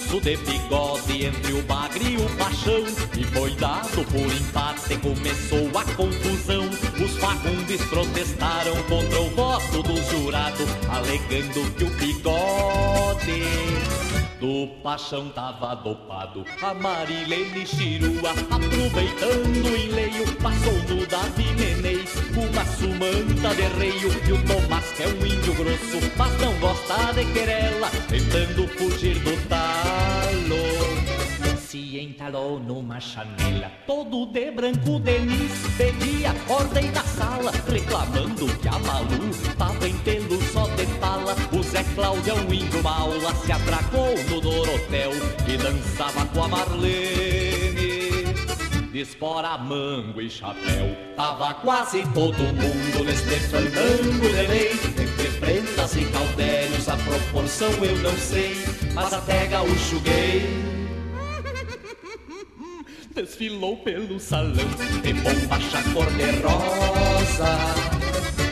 [0.06, 2.84] Concurso de bigode entre o bagre e o paixão.
[3.16, 6.68] E foi dado por empate, começou a confusão.
[7.04, 13.42] Os fagundes protestaram contra o voto do jurado Alegando que o bigode
[14.40, 16.44] do paixão tava dopado.
[16.62, 24.32] A Marilene Chirua Aproveitando o enleio Passou no Davi Menez Uma sumanta de reio E
[24.32, 29.48] o Tomás que é um índio grosso Mas não gosta de querela Tentando fugir do
[29.48, 30.75] talo
[31.76, 38.78] se entalou numa chanela Todo de branco Denis Pedia ordem da sala Reclamando que a
[38.78, 44.14] Malu Tava em pelo só de tala O Zé Cláudio um índio maula Se atracou
[44.30, 45.10] no Dorotel
[45.46, 47.96] E dançava com a Marlene.
[48.94, 54.72] Espora, mango e chapéu Tava quase todo mundo Neste fandango de lei.
[54.72, 58.56] Entre prendas e caldérios A proporção eu não sei
[58.94, 60.85] Mas até gaúcho gay
[63.16, 64.68] desfilou pelo salão
[65.02, 67.56] de bombacha cor-de-rosa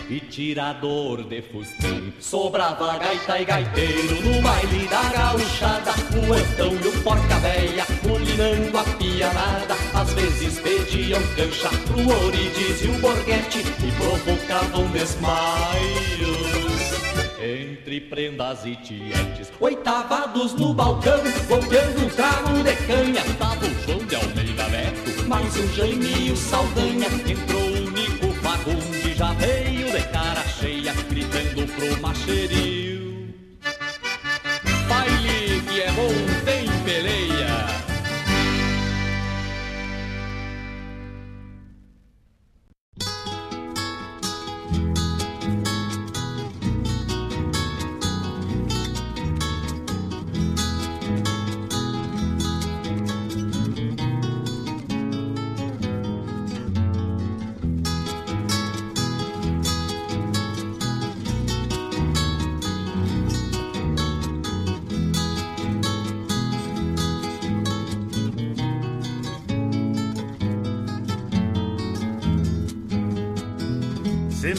[0.08, 2.12] e tirador de fustão.
[2.18, 8.78] Sobrava gaita e gaiteiro no baile da gauchada, o antão e o porca véia, molinando
[8.78, 9.74] a pianada.
[9.92, 16.73] Às vezes pediam cancha pro Orides e o Borghetti e provocavam desmaios.
[17.44, 23.22] Entre prendas e tietes, oitavados no balcão, golpeando um trago de canha.
[23.38, 27.06] Tava o João de Almeida Neto, mais o Jaime e o Saldanha.
[27.06, 33.28] Entrou o Nico Fagundes, já veio de cara cheia, gritando pro macheril.
[34.88, 36.53] Baile que é bom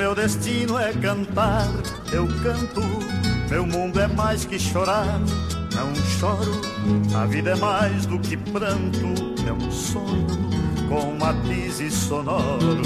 [0.06, 1.68] meu destino é cantar,
[2.14, 2.82] eu canto.
[3.50, 5.20] Meu mundo é mais que chorar,
[5.74, 6.62] não choro.
[7.16, 9.08] A vida é mais do que pranto,
[9.48, 10.28] é um sonho
[10.88, 12.84] com matizes sonoro.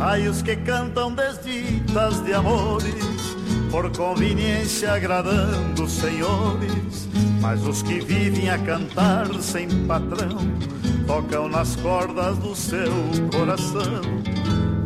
[0.00, 3.36] Ai, os que cantam desditas de amores,
[3.68, 7.08] por conveniência agradando senhores.
[7.40, 10.38] Mas os que vivem a cantar sem patrão,
[11.04, 12.92] tocam nas cordas do seu
[13.32, 14.23] coração.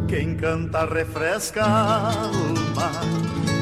[0.09, 2.91] Quem canta refresca a alma,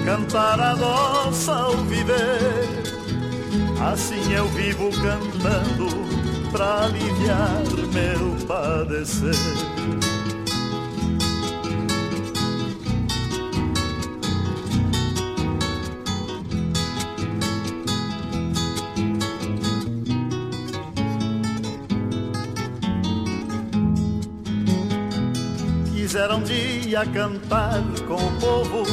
[0.04, 2.86] cantar adoça ao viver.
[3.92, 5.88] Assim eu vivo cantando
[6.52, 7.62] pra aliviar
[7.92, 9.34] meu padecer.
[26.86, 28.84] Dia cantar com o povo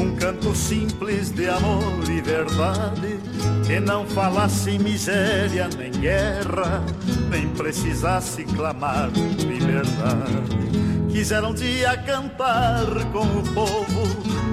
[0.00, 3.18] um canto simples de amor e verdade
[3.66, 6.84] que não falasse miséria nem guerra,
[7.28, 11.10] nem precisasse clamar liberdade.
[11.10, 14.02] Quiseram um dia cantar com o povo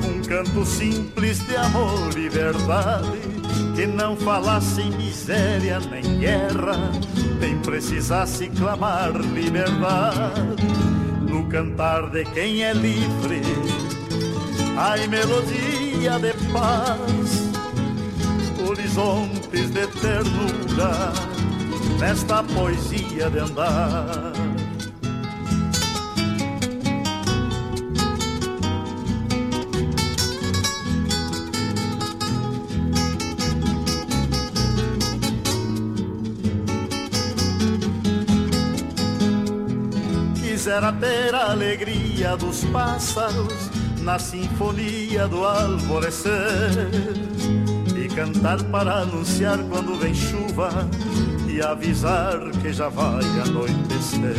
[0.09, 3.19] um canto simples de amor e verdade
[3.75, 6.89] que não falasse miséria nem guerra,
[7.39, 11.12] nem precisasse clamar liberdade
[11.43, 13.41] no cantar de quem é livre.
[14.77, 17.51] Ai, melodia de paz,
[18.67, 21.13] horizontes de ternura,
[21.99, 24.52] nesta poesia de andar.
[40.63, 43.69] Quisera ter a alegria dos pássaros
[43.99, 46.31] na sinfonia do alvorecer
[47.97, 50.69] e cantar para anunciar quando vem chuva
[51.49, 54.37] e avisar que já vai anoitecer.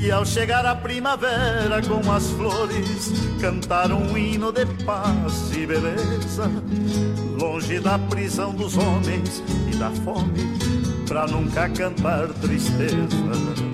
[0.00, 6.50] E ao chegar a primavera com as flores, cantar um hino de paz e beleza,
[7.40, 9.40] longe da prisão dos homens
[9.72, 10.58] e da fome,
[11.06, 13.68] pra nunca cantar tristeza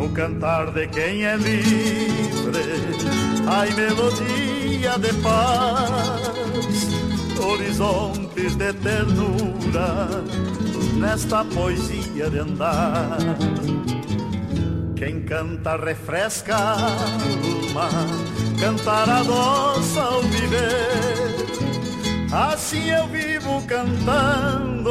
[0.00, 2.64] no cantar de quem é livre,
[3.46, 6.88] ai melodia de paz,
[7.38, 10.08] horizontes de ternura,
[10.96, 13.18] nesta poesia de andar.
[14.96, 17.90] Quem canta refresca a alma,
[18.58, 21.44] cantar adoça ao viver,
[22.32, 24.90] assim eu vivo cantando.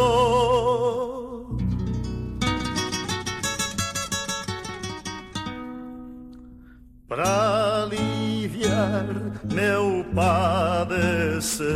[7.19, 9.05] Pra aliviar
[9.43, 11.67] meu padecer.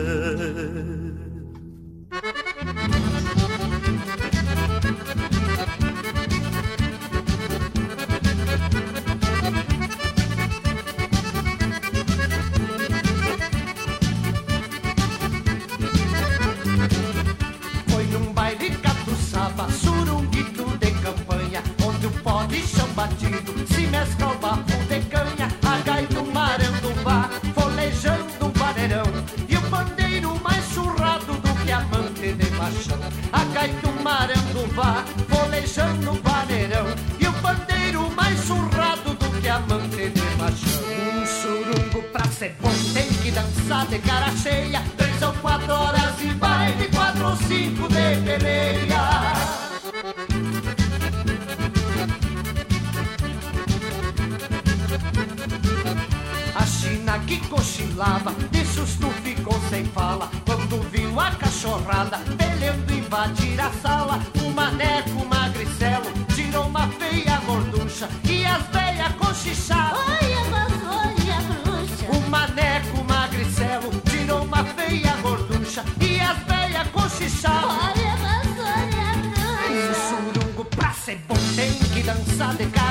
[34.74, 36.86] Marandubá, folejando um vaneirão
[37.20, 42.04] E o bandeiro mais surrado do que amante de machão Um surunguito
[43.34, 44.84] dançar de cara cheia.
[44.96, 49.34] Três ou quatro horas de baile, quatro ou cinco de peleia.
[56.56, 60.30] A China que cochilava, de susto ficou sem fala.
[60.46, 64.20] Quando viu a cachorrada, pelendo invadir a sala.
[64.54, 70.00] O maneco magricelo tirou uma feia gorducha e as veias cochichavam.
[70.00, 72.06] Olha, mas olha, bruxa.
[72.16, 77.80] O maneco magricelo tirou uma feia gorducha e as veias cochichavam.
[77.80, 80.34] Olha, mas olha, Um bruxa.
[80.36, 82.83] surungo pra ser bom tem que dançar de cara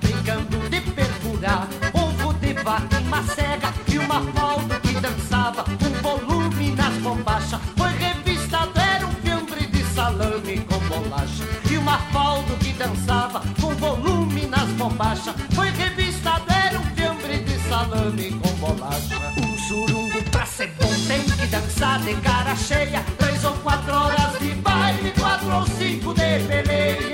[0.00, 1.68] brincando de perfurar.
[1.92, 7.60] Ovo de vaca uma cega e uma falda que dançava, um volume nas bombachas.
[7.76, 11.44] Foi revistado, era um fiambre de salame com bolacha.
[11.70, 15.34] E uma falda que dançava, com volume nas bombachas.
[15.54, 19.16] Foi revistado, era um fiambre de salame com bolacha.
[19.38, 23.04] Um surungo pra ser bom tem que dançar de cara cheia.
[23.18, 27.13] Três ou quatro horas de baile, quatro ou cinco de peleia.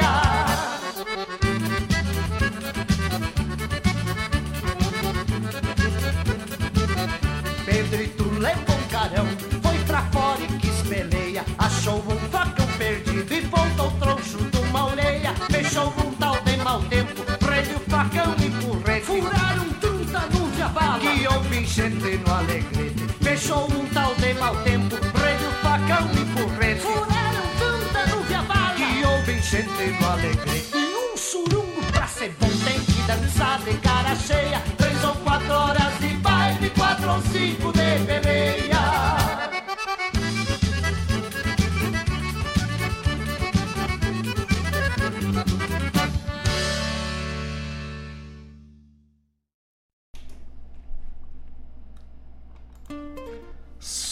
[21.50, 23.06] Houve enchente no alegrete.
[23.20, 26.80] Fechou um tal de mau tempo, prende o facão e porrete.
[26.80, 30.76] Furaram trunta no cavalo, que houve enchente no alegrete.
[30.76, 34.62] E um surungo pra ser bom tem que dançar de cara cheia.
[34.78, 38.69] Três ou quatro horas de baile, quatro ou cinco de peleia.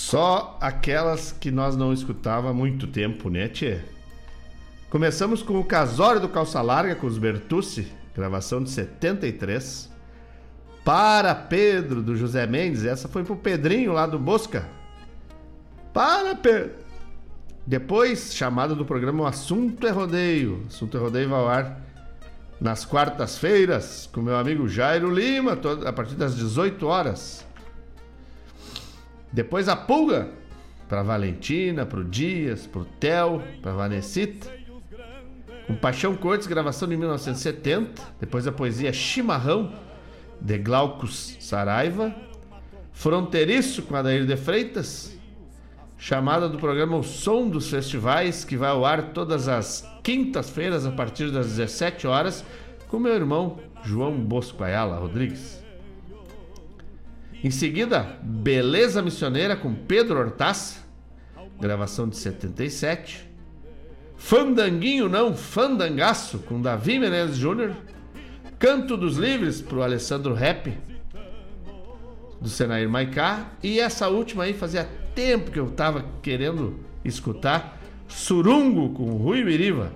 [0.09, 3.81] Só aquelas que nós não escutava há muito tempo, né, Tchê?
[4.89, 9.93] Começamos com o Casório do Calça Larga com os Bertucci, gravação de 73.
[10.83, 14.67] Para Pedro, do José Mendes, essa foi pro Pedrinho lá do Bosca.
[15.93, 16.71] Para Pedro.
[17.67, 20.65] Depois, chamada do programa O Assunto é Rodeio.
[20.69, 21.83] Assunto é Rodeio vai ao ar
[22.59, 27.47] nas quartas-feiras com meu amigo Jairo Lima, a partir das 18 horas.
[29.39, 30.31] Depois a pulga
[30.89, 34.53] para Valentina, pro Dias, pro Theo, pra Vanessita.
[35.65, 38.03] Com Paixão Cortes, gravação de 1970.
[38.19, 39.73] Depois a poesia Chimarrão,
[40.41, 42.13] de Glaucus Saraiva.
[42.93, 45.17] Fronteiriço, com Adair de Freitas.
[45.97, 50.91] Chamada do programa O Som dos Festivais, que vai ao ar todas as quintas-feiras, a
[50.91, 52.45] partir das 17 horas,
[52.89, 55.68] com meu irmão João Bosco Ayala Rodrigues.
[57.43, 60.85] Em seguida, Beleza Missioneira com Pedro Hortaz,
[61.61, 63.29] gravação de 77.
[64.17, 67.77] Fandanguinho não, Fandangaço com Davi Menezes Júnior.
[68.59, 70.77] Canto dos Livres pro Alessandro Rap,
[72.41, 73.53] do Senair Maicá.
[73.63, 77.79] E essa última aí fazia tempo que eu tava querendo escutar,
[78.09, 79.93] Surungo com Rui Biriva.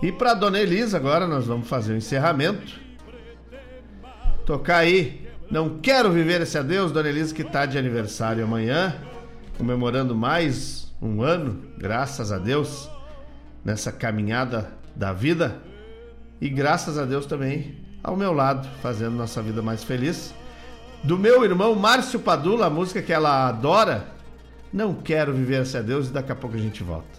[0.00, 2.78] E pra Dona Elisa agora nós vamos fazer o encerramento.
[4.46, 8.94] Tocar aí Não Quero Viver Esse Adeus, Dona Elisa que tá de aniversário amanhã,
[9.58, 12.88] comemorando mais um ano, graças a Deus,
[13.64, 15.60] nessa caminhada da vida.
[16.40, 20.32] E graças a Deus também ao meu lado, fazendo nossa vida mais feliz.
[21.02, 24.06] Do meu irmão Márcio Padula, a música que ela adora,
[24.72, 27.18] Não Quero Viver Esse Adeus, e daqui a pouco a gente volta.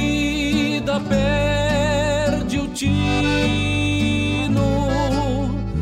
[1.07, 2.91] perde o tino,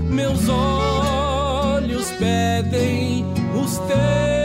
[0.10, 4.39] meus olhos pedem os teus.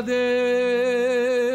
[0.00, 1.50] Adeus.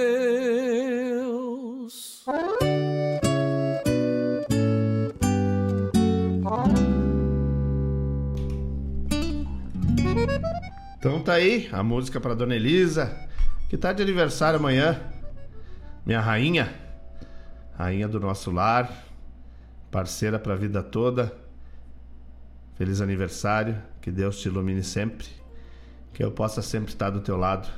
[10.98, 13.16] Então tá aí a música pra Dona Elisa,
[13.70, 15.00] que tá de aniversário amanhã.
[16.06, 16.74] Minha rainha,
[17.78, 19.06] rainha do nosso lar,
[19.92, 21.36] parceira pra vida toda.
[22.76, 25.28] Feliz aniversário, que Deus te ilumine sempre,
[26.14, 27.70] que eu possa sempre estar do teu lado,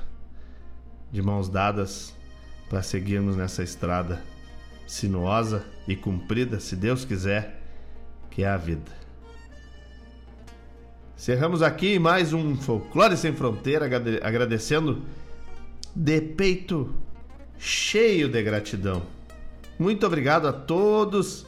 [1.12, 2.16] de mãos dadas,
[2.70, 4.22] para seguirmos nessa estrada
[4.86, 7.62] sinuosa e comprida, se Deus quiser,
[8.30, 8.92] que é a vida.
[11.16, 15.02] Cerramos aqui mais um Folclore Sem Fronteira, agrade- agradecendo
[15.96, 16.94] de peito
[17.58, 19.02] cheio de gratidão.
[19.80, 21.46] Muito obrigado a todos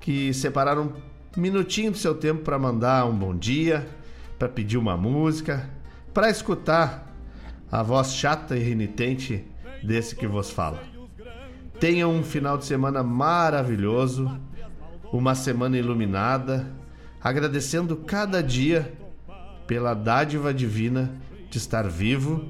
[0.00, 0.94] que separaram
[1.36, 3.86] um minutinho do seu tempo para mandar um bom dia,
[4.38, 5.68] para pedir uma música,
[6.14, 7.07] para escutar
[7.70, 9.44] a voz chata e renitente
[9.82, 10.82] desse que vos fala.
[11.78, 14.30] Tenham um final de semana maravilhoso,
[15.12, 16.66] uma semana iluminada,
[17.20, 18.92] agradecendo cada dia
[19.66, 21.12] pela dádiva divina
[21.50, 22.48] de estar vivo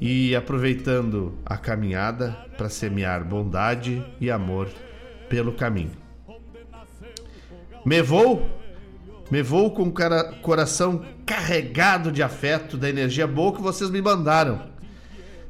[0.00, 4.68] e aproveitando a caminhada para semear bondade e amor
[5.28, 5.92] pelo caminho.
[7.84, 8.48] Me vou,
[9.30, 14.00] me vou com o cara- coração carregado de afeto da energia boa que vocês me
[14.00, 14.62] mandaram.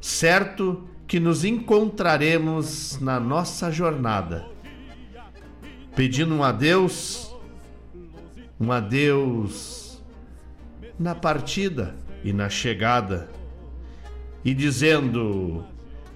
[0.01, 4.45] Certo que nos encontraremos na nossa jornada.
[5.95, 7.29] Pedindo um adeus
[8.59, 10.01] um adeus
[10.99, 13.29] na partida e na chegada,
[14.43, 15.63] e dizendo: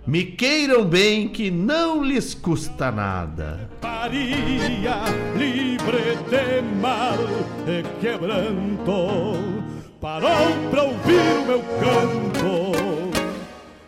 [0.05, 3.69] Me queiram bem que não lhes custa nada.
[3.80, 5.03] Paría
[5.35, 7.17] libre de mal
[7.65, 9.63] e quebranto
[10.03, 10.30] parou
[10.69, 12.73] pra ouvir o meu canto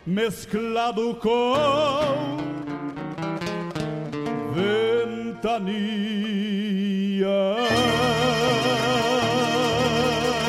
[0.07, 2.37] mesclado com
[4.53, 5.65] ventania.